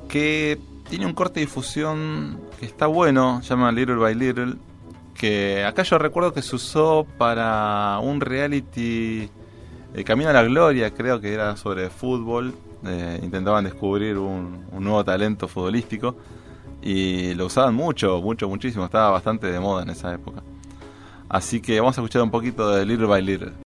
que 0.08 0.60
tiene 0.90 1.06
un 1.06 1.14
corte 1.14 1.40
de 1.40 1.46
difusión 1.46 2.40
que 2.60 2.66
está 2.66 2.88
bueno, 2.88 3.42
llama 3.42 3.72
Little 3.72 3.96
by 3.96 4.16
Little, 4.16 4.56
que 5.18 5.66
acá 5.66 5.84
yo 5.84 5.98
recuerdo 5.98 6.34
que 6.34 6.42
se 6.42 6.56
usó 6.56 7.06
para 7.18 8.00
un 8.02 8.22
reality 8.22 9.30
El 9.94 10.04
Camino 10.04 10.30
a 10.30 10.34
la 10.34 10.44
Gloria, 10.44 10.94
creo 10.94 11.20
que 11.20 11.34
era 11.34 11.58
sobre 11.58 11.90
fútbol, 11.90 12.54
eh, 12.86 13.20
intentaban 13.24 13.64
descubrir 13.64 14.18
un, 14.18 14.66
un 14.72 14.84
nuevo 14.84 15.04
talento 15.04 15.48
futbolístico 15.48 16.16
y 16.82 17.34
lo 17.34 17.48
usaban 17.48 17.74
mucho, 17.74 18.22
mucho, 18.22 18.48
muchísimo, 18.48 18.86
estaba 18.86 19.10
bastante 19.12 19.48
de 19.48 19.60
moda 19.60 19.84
en 19.84 19.90
esa 19.90 20.14
época. 20.14 20.44
Así 21.30 21.60
que 21.60 21.80
vamos 21.80 21.98
a 21.98 22.02
escuchar 22.02 22.22
un 22.22 22.32
poquito 22.32 22.72
de 22.72 22.86
Little 22.86 23.08
by 23.08 23.22
Little. 23.22 23.67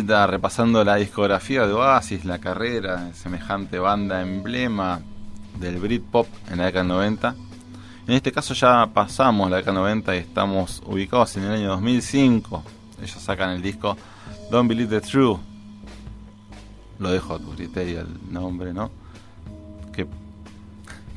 Repasando 0.00 0.82
la 0.84 0.96
discografía 0.96 1.66
de 1.66 1.72
Oasis, 1.72 2.24
la 2.24 2.38
carrera, 2.38 3.12
semejante 3.12 3.78
banda 3.78 4.22
emblema 4.22 5.00
del 5.60 5.78
Britpop 5.78 6.26
en 6.50 6.58
la 6.58 6.66
década 6.66 6.84
del 6.84 6.88
90. 6.88 7.34
En 8.06 8.14
este 8.14 8.32
caso 8.32 8.54
ya 8.54 8.88
pasamos 8.92 9.50
la 9.50 9.58
década 9.58 9.72
del 9.74 9.82
90 9.82 10.16
y 10.16 10.18
estamos 10.18 10.82
ubicados 10.86 11.36
en 11.36 11.44
el 11.44 11.52
año 11.52 11.68
2005. 11.68 12.62
Ellos 13.02 13.12
sacan 13.12 13.50
el 13.50 13.62
disco 13.62 13.96
Don't 14.50 14.68
Believe 14.68 15.00
the 15.00 15.06
True. 15.06 15.36
Lo 16.98 17.10
dejo 17.10 17.34
a 17.34 17.38
tu 17.38 17.50
criterio 17.54 18.00
el 18.00 18.32
nombre, 18.32 18.72
¿no? 18.72 18.90
Qué, 19.92 20.06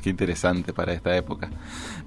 qué 0.02 0.10
interesante 0.10 0.72
para 0.72 0.92
esta 0.92 1.16
época. 1.16 1.48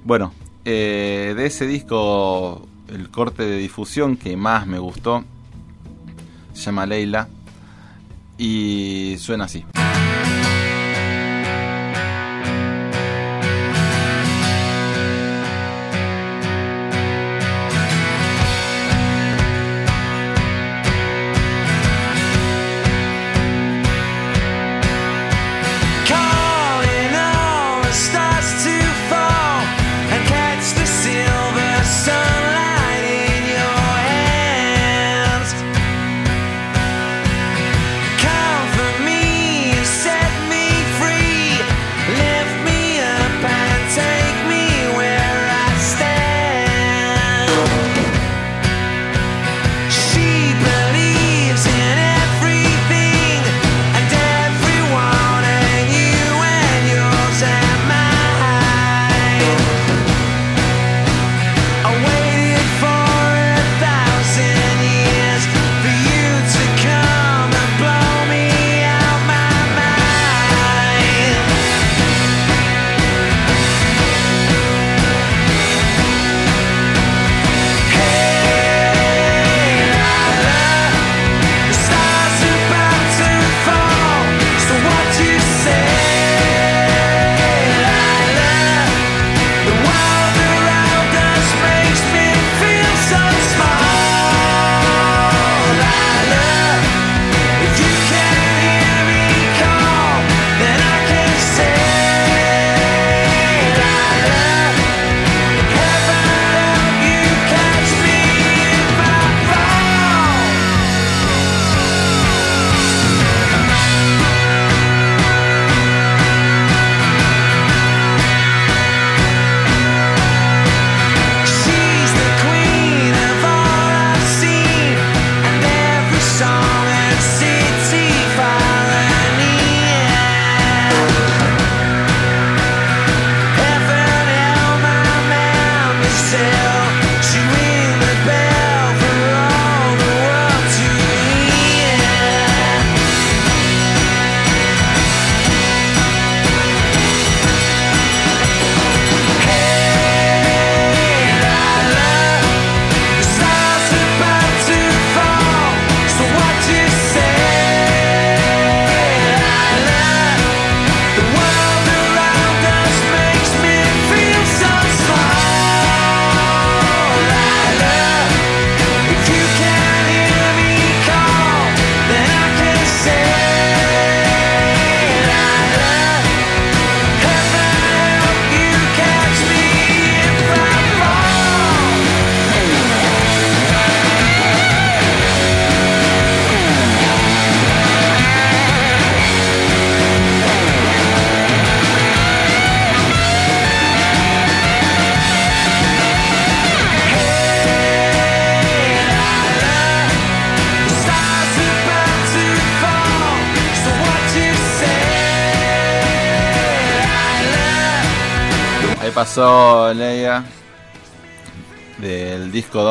Bueno, 0.03 0.33
eh, 0.65 1.33
de 1.35 1.45
ese 1.45 1.65
disco, 1.65 2.67
el 2.89 3.09
corte 3.09 3.43
de 3.43 3.57
difusión 3.57 4.17
que 4.17 4.37
más 4.37 4.67
me 4.67 4.77
gustó 4.77 5.23
se 6.59 6.65
llama 6.65 6.85
Leila 6.85 7.27
y 8.37 9.15
suena 9.17 9.45
así. 9.45 9.65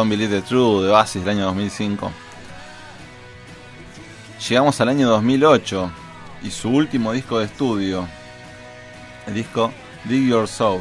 Don't 0.08 0.18
Believe 0.18 0.40
the 0.40 0.46
True 0.46 0.84
de 0.84 0.90
Oasis 0.90 1.22
del 1.22 1.36
año 1.36 1.44
2005. 1.46 2.10
Llegamos 4.48 4.80
al 4.80 4.88
año 4.88 5.06
2008 5.10 5.90
y 6.44 6.50
su 6.50 6.70
último 6.70 7.12
disco 7.12 7.38
de 7.38 7.44
estudio, 7.44 8.08
el 9.26 9.34
disco 9.34 9.70
Dig 10.04 10.26
Your 10.26 10.48
Soul. 10.48 10.80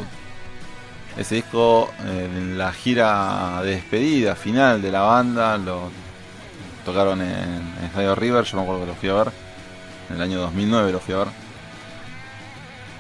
Ese 1.18 1.36
disco, 1.36 1.92
eh, 2.06 2.30
en 2.34 2.58
la 2.58 2.72
gira 2.72 3.62
de 3.64 3.72
despedida 3.72 4.34
final 4.36 4.82
de 4.82 4.92
la 4.92 5.02
banda, 5.02 5.58
lo 5.58 5.90
tocaron 6.86 7.22
en, 7.22 7.28
en 7.28 7.86
Estadio 7.86 8.16
River, 8.16 8.46
yo 8.46 8.56
me 8.56 8.64
acuerdo 8.64 8.82
que 8.82 8.88
lo 8.88 8.96
fui 8.96 9.10
a 9.10 9.14
ver, 9.14 9.32
en 10.10 10.16
el 10.16 10.22
año 10.22 10.40
2009 10.40 10.92
lo 10.94 11.00
fui 11.02 11.16
a 11.16 11.18
ver. 11.18 11.28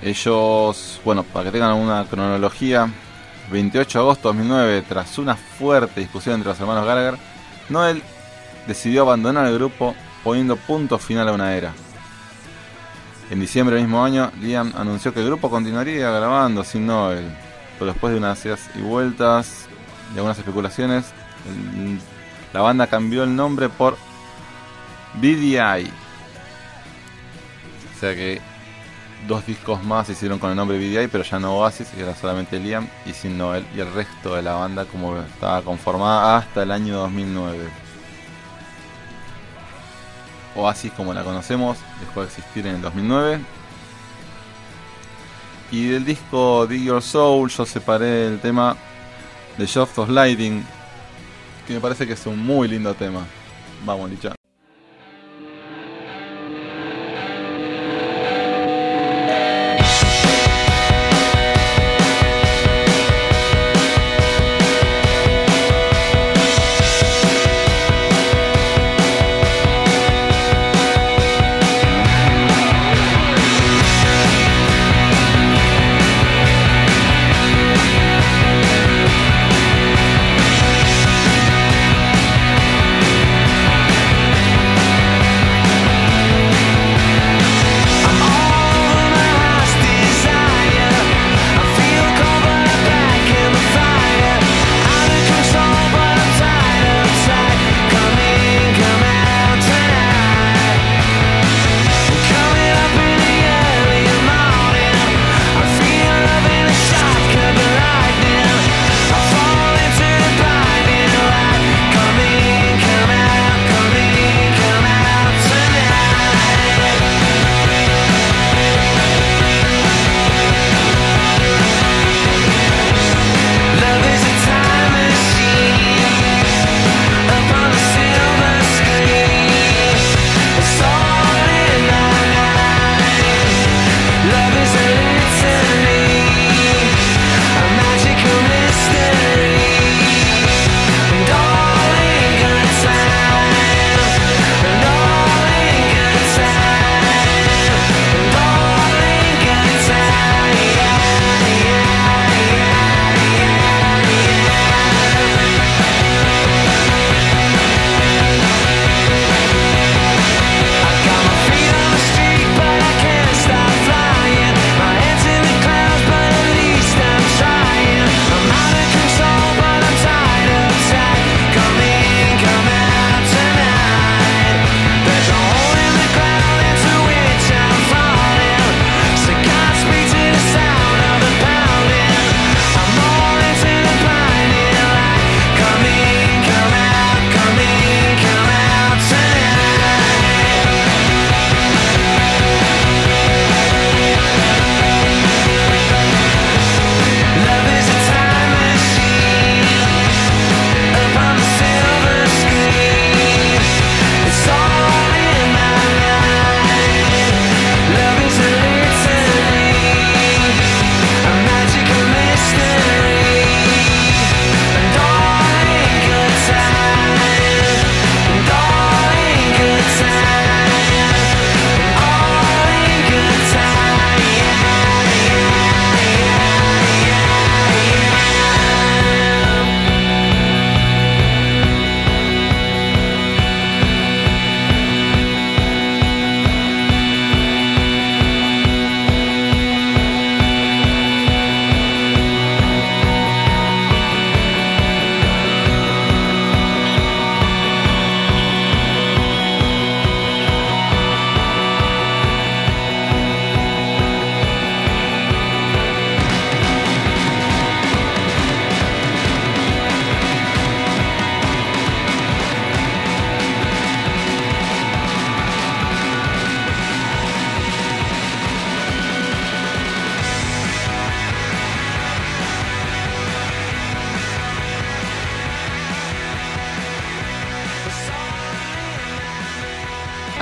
Ellos, 0.02 1.00
bueno, 1.06 1.24
para 1.24 1.46
que 1.46 1.52
tengan 1.52 1.74
una 1.74 2.04
cronología, 2.04 2.92
28 3.52 3.98
de 3.98 4.04
agosto 4.04 4.32
de 4.32 4.38
2009, 4.40 4.86
tras 4.88 5.18
una 5.18 5.36
fuerte 5.36 6.02
discusión 6.02 6.36
entre 6.36 6.50
los 6.50 6.60
hermanos 6.60 6.86
Gallagher, 6.86 7.18
Noel 7.70 8.04
decidió 8.68 9.04
abandonar 9.04 9.48
el 9.48 9.54
grupo 9.54 9.96
poniendo 10.24 10.56
punto 10.56 10.98
final 10.98 11.30
a 11.30 11.34
una 11.34 11.56
era. 11.56 11.74
En 13.30 13.40
diciembre 13.40 13.76
del 13.76 13.86
mismo 13.86 14.04
año, 14.04 14.32
Liam 14.40 14.74
anunció 14.76 15.14
que 15.14 15.20
el 15.20 15.28
grupo 15.28 15.50
continuaría 15.50 16.10
grabando 16.12 16.64
sin 16.64 16.86
Noel, 16.86 17.26
pero 17.78 17.92
después 17.92 18.14
de 18.14 18.20
unas 18.20 18.46
idas 18.46 18.70
y 18.76 18.82
vueltas 18.82 19.68
y 20.14 20.18
algunas 20.18 20.38
especulaciones, 20.38 21.06
la 22.54 22.62
banda 22.62 22.88
cambió 22.88 23.24
el 23.24 23.36
nombre 23.36 23.70
por 23.70 23.98
BDI. 25.16 25.92
O 27.96 28.00
sea 28.00 28.16
que 28.16 28.42
dos 29.26 29.46
discos 29.46 29.84
más 29.84 30.10
hicieron 30.10 30.40
con 30.40 30.52
el 30.52 30.56
nombre 30.56 30.78
BDI, 30.78 31.08
pero 31.08 31.24
ya 31.24 31.40
no 31.40 31.58
Oasis, 31.58 31.94
era 31.98 32.14
solamente 32.16 32.60
Liam 32.60 32.88
y 33.06 33.14
sin 33.14 33.38
Noel 33.38 33.66
y 33.76 33.80
el 33.80 33.92
resto 33.92 34.36
de 34.36 34.42
la 34.42 34.54
banda 34.54 34.86
como 34.86 35.18
estaba 35.18 35.62
conformada 35.62 36.38
hasta 36.38 36.64
el 36.64 36.72
año 36.72 36.98
2009. 36.98 37.68
Oasis 40.56 40.92
como 40.94 41.14
la 41.14 41.24
conocemos, 41.24 41.78
dejó 42.00 42.22
de 42.22 42.28
existir 42.28 42.68
en 42.68 42.76
el 42.76 42.82
2009. 42.82 43.40
Y 45.72 45.88
del 45.88 46.06
disco 46.06 46.66
Dig 46.66 46.84
Your 46.84 47.02
Soul 47.02 47.50
yo 47.50 47.66
separé 47.66 48.28
el 48.28 48.40
tema 48.40 48.78
de 49.58 49.66
Shaft 49.66 49.98
of 50.00 50.10
Lighting, 50.10 50.64
que 51.66 51.74
me 51.74 51.80
parece 51.80 52.08
que 52.08 52.14
es 52.14 52.26
un 52.26 52.40
muy 52.40 52.68
lindo 52.68 52.94
tema. 52.94 53.26
Vamos, 53.86 54.10
Licha. 54.10 54.37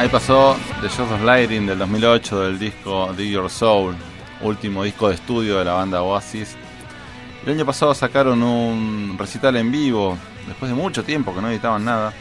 Ahí 0.05 0.11
pasó 0.11 0.55
The 0.81 0.87
Shaft 0.87 1.13
of 1.13 1.23
Lighting 1.23 1.65
del 1.65 1.79
2008 1.79 2.41
del 2.41 2.59
disco 2.59 3.11
Dig 3.17 3.31
Your 3.31 3.49
Soul, 3.49 3.95
último 4.41 4.83
disco 4.83 5.09
de 5.09 5.15
estudio 5.15 5.57
de 5.57 5.65
la 5.65 5.73
banda 5.73 6.03
Oasis. 6.03 6.55
El 7.43 7.53
año 7.53 7.65
pasado 7.65 7.91
sacaron 7.95 8.43
un 8.43 9.15
recital 9.17 9.55
en 9.55 9.71
vivo, 9.71 10.15
después 10.45 10.69
de 10.69 10.77
mucho 10.77 11.03
tiempo 11.03 11.33
que 11.33 11.41
no 11.41 11.49
editaban 11.49 11.85
nada. 11.85 12.13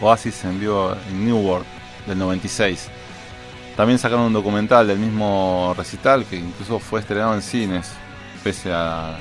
Oasis 0.00 0.44
en 0.44 0.60
vivo 0.60 0.94
en 1.08 1.26
Newport 1.26 1.66
del 2.06 2.20
96. 2.20 2.88
También 3.76 3.98
sacaron 3.98 4.26
un 4.26 4.32
documental 4.32 4.86
del 4.86 5.00
mismo 5.00 5.74
recital 5.76 6.24
que 6.24 6.36
incluso 6.36 6.78
fue 6.78 7.00
estrenado 7.00 7.34
en 7.34 7.42
cines, 7.42 7.90
pese 8.44 8.72
a 8.72 9.18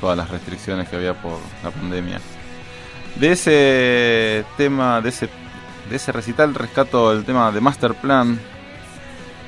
todas 0.00 0.16
las 0.16 0.30
restricciones 0.30 0.88
que 0.88 0.94
había 0.94 1.14
por 1.14 1.40
la 1.64 1.72
pandemia. 1.72 2.20
De 3.16 3.32
ese 3.32 4.44
tema, 4.56 5.00
de 5.00 5.08
ese, 5.08 5.28
de 5.88 5.96
ese 5.96 6.12
recital 6.12 6.54
rescato 6.54 7.12
el 7.12 7.24
tema 7.24 7.50
de 7.50 7.60
Master 7.60 7.94
Plan, 7.94 8.38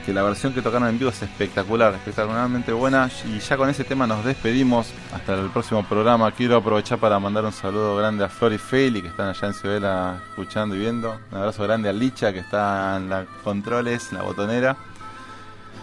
que 0.04 0.12
la 0.12 0.22
versión 0.22 0.54
que 0.54 0.62
tocaron 0.62 0.88
en 0.88 0.98
vivo 0.98 1.10
es 1.10 1.22
espectacular, 1.22 1.94
espectacularmente 1.94 2.72
buena. 2.72 3.10
Y 3.26 3.38
ya 3.38 3.56
con 3.56 3.68
ese 3.68 3.84
tema 3.84 4.06
nos 4.06 4.24
despedimos. 4.24 4.92
Hasta 5.14 5.34
el 5.34 5.50
próximo 5.50 5.84
programa. 5.84 6.30
Quiero 6.32 6.56
aprovechar 6.56 6.98
para 6.98 7.18
mandar 7.18 7.44
un 7.44 7.52
saludo 7.52 7.96
grande 7.96 8.24
a 8.24 8.28
Flor 8.28 8.52
y 8.52 8.58
Feli, 8.58 9.02
que 9.02 9.08
están 9.08 9.28
allá 9.28 9.48
en 9.48 9.54
Ciudadela 9.54 10.22
escuchando 10.30 10.74
y 10.74 10.78
viendo. 10.78 11.18
Un 11.30 11.38
abrazo 11.38 11.62
grande 11.64 11.88
a 11.88 11.92
Licha, 11.92 12.32
que 12.32 12.38
está 12.38 12.96
en 12.96 13.10
la 13.10 13.26
controles, 13.44 14.10
en 14.10 14.18
la 14.18 14.24
botonera. 14.24 14.76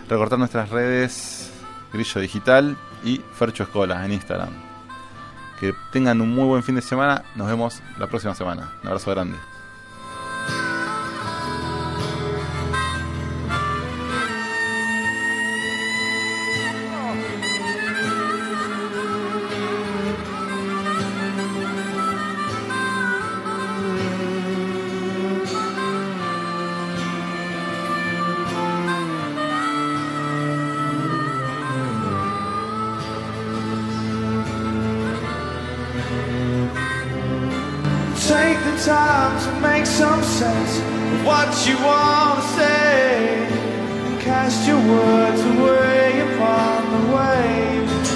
Recortar 0.10 0.40
nuestras 0.40 0.70
redes, 0.70 1.52
Grillo 1.94 2.22
Digital 2.22 2.78
y 3.04 3.22
Fercho 3.34 3.64
Escola 3.64 4.04
en 4.04 4.14
Instagram. 4.14 4.50
Que 5.60 5.74
tengan 5.92 6.22
un 6.22 6.34
muy 6.34 6.46
buen 6.46 6.64
fin 6.64 6.76
de 6.76 6.82
semana. 6.82 7.24
Nos 7.36 7.48
vemos 7.48 7.82
la 8.00 8.08
próxima 8.08 8.34
semana. 8.34 8.72
Un 8.82 8.88
abrazo 8.88 9.12
grande. 9.12 9.38
time 39.28 39.40
to 39.44 39.62
make 39.62 39.86
some 39.86 40.24
sense 40.24 40.80
of 40.80 41.26
what 41.26 41.50
you 41.68 41.76
want 41.84 42.40
to 42.40 42.48
say 42.56 43.48
and 44.06 44.22
cast 44.22 44.68
your 44.68 44.80
words 44.80 45.42
away 45.54 46.22
upon 46.28 46.78
the 46.96 47.04
waves. 47.18 48.10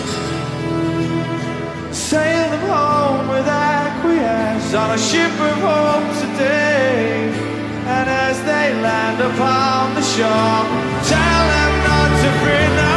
Sail 1.96 2.50
them 2.54 2.66
home 2.70 3.28
with 3.30 3.48
acquiesce 3.48 4.74
on 4.74 4.92
a 4.92 4.98
ship 5.10 5.34
of 5.50 5.58
hope 5.68 6.10
today. 6.24 7.32
And 7.98 8.10
as 8.10 8.38
they 8.50 8.68
land 8.82 9.20
upon 9.22 9.96
the 9.96 10.06
shore, 10.14 10.64
tell 11.14 11.44
them 11.56 11.74
not 11.88 12.10
to 12.24 12.30
bring 12.44 12.91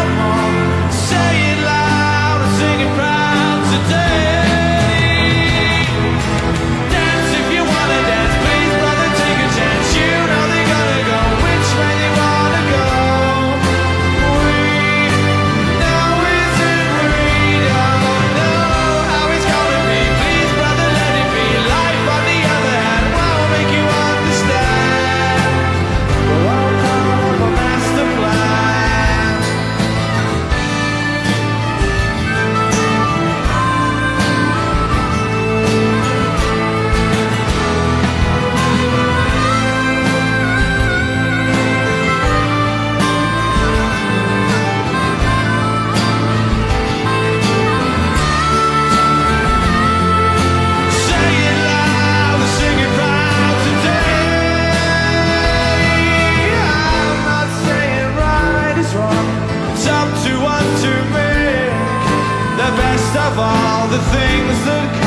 the 63.94 64.00
things 64.10 64.64
that 64.64 65.03